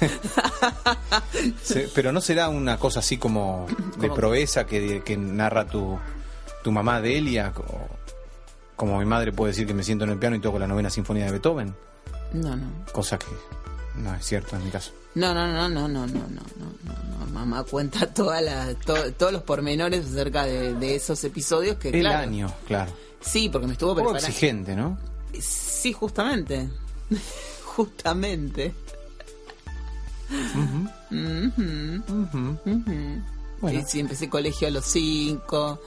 [1.62, 3.66] Se- pero no será una cosa así como
[3.98, 5.98] de proeza que, que narra tu,
[6.62, 7.88] tu mamá Delia, o-
[8.82, 10.90] como mi madre puede decir que me siento en el piano y toco la novena
[10.90, 11.72] sinfonía de Beethoven,
[12.32, 12.66] No, no.
[12.92, 13.26] cosa que
[13.96, 14.90] no es cierto en mi caso.
[15.14, 17.26] No, no, no, no, no, no, no, no, no, no.
[17.32, 22.00] Mamá cuenta toda la, to- todos los pormenores acerca de, de esos episodios que, El
[22.00, 22.18] claro.
[22.28, 22.90] año, claro.
[23.20, 24.26] Sí, porque me estuvo preparando.
[24.26, 24.98] exigente, ¿no?
[25.40, 26.68] Sí, justamente.
[27.64, 28.74] justamente.
[33.60, 33.78] Bueno.
[33.78, 35.80] Y sí, empecé colegio a los cinco,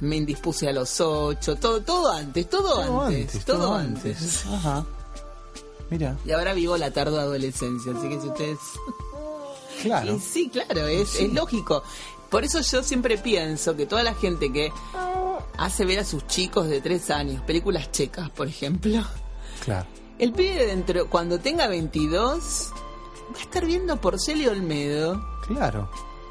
[0.00, 4.44] me indispuse a los ocho, todo, todo antes, todo, antes, todo antes.
[4.46, 4.84] Ajá.
[5.90, 8.58] Mira, Y ahora vivo la tarde adolescencia, así que si ustedes...
[9.82, 10.14] claro.
[10.14, 11.82] Y sí, claro, es, es lógico.
[12.30, 14.72] Por eso yo siempre pienso que toda la gente que
[15.58, 19.02] hace ver a sus chicos de tres años películas checas, por ejemplo,
[19.64, 19.86] Claro.
[20.18, 22.70] el pibe dentro, cuando tenga 22,
[23.34, 25.90] va a estar viendo Porcel y Olmedo Claro.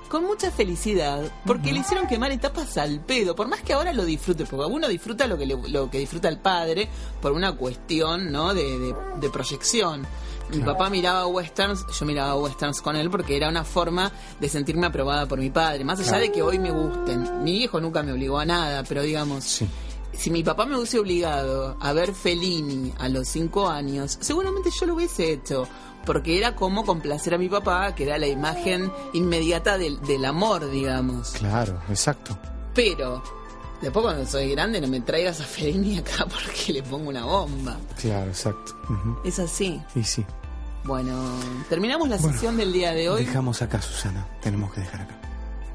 [0.10, 4.04] Con mucha felicidad, porque le hicieron quemar etapas al pedo, por más que ahora lo
[4.06, 6.88] disfrute, porque uno disfruta lo que, le- lo que disfruta el padre
[7.22, 8.54] por una cuestión ¿no?
[8.54, 10.06] de, de- de proyección.
[10.52, 14.88] Mi papá miraba westerns, yo miraba westerns con él porque era una forma de sentirme
[14.88, 16.24] aprobada por mi padre, más allá Claro.
[16.24, 17.44] de que hoy me gusten.
[17.44, 19.62] Mi hijo nunca me obligó a nada, pero digamos,
[20.12, 24.88] si mi papá me hubiese obligado a ver Fellini a los cinco años, seguramente yo
[24.88, 25.68] lo hubiese hecho.
[26.06, 30.70] Porque era como complacer a mi papá, que era la imagen inmediata del, del amor,
[30.72, 31.32] digamos.
[31.32, 32.38] Claro, exacto.
[32.74, 33.22] Pero,
[33.82, 37.78] después cuando soy grande, no me traigas a Fellini acá porque le pongo una bomba.
[38.00, 38.76] Claro, exacto.
[39.24, 39.80] Es así.
[39.96, 40.26] Y sí.
[40.86, 41.14] Bueno,
[41.68, 43.26] terminamos la sesión del día de hoy.
[43.26, 44.26] Dejamos acá, Susana.
[44.42, 45.16] Tenemos que dejar acá.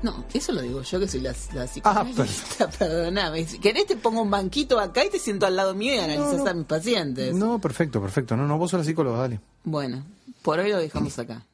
[0.03, 3.47] No, eso lo digo yo que soy la, la Ah, psicoanalista, perdóname.
[3.47, 6.35] Si querés te pongo un banquito acá y te siento al lado mío y analizas
[6.39, 6.51] No, no.
[6.51, 7.35] a mis pacientes.
[7.35, 8.37] No, perfecto, perfecto.
[8.37, 9.41] No, no, vos sos la psicóloga, dale.
[9.64, 10.05] Bueno,
[10.45, 11.47] por hoy lo dejamos acá.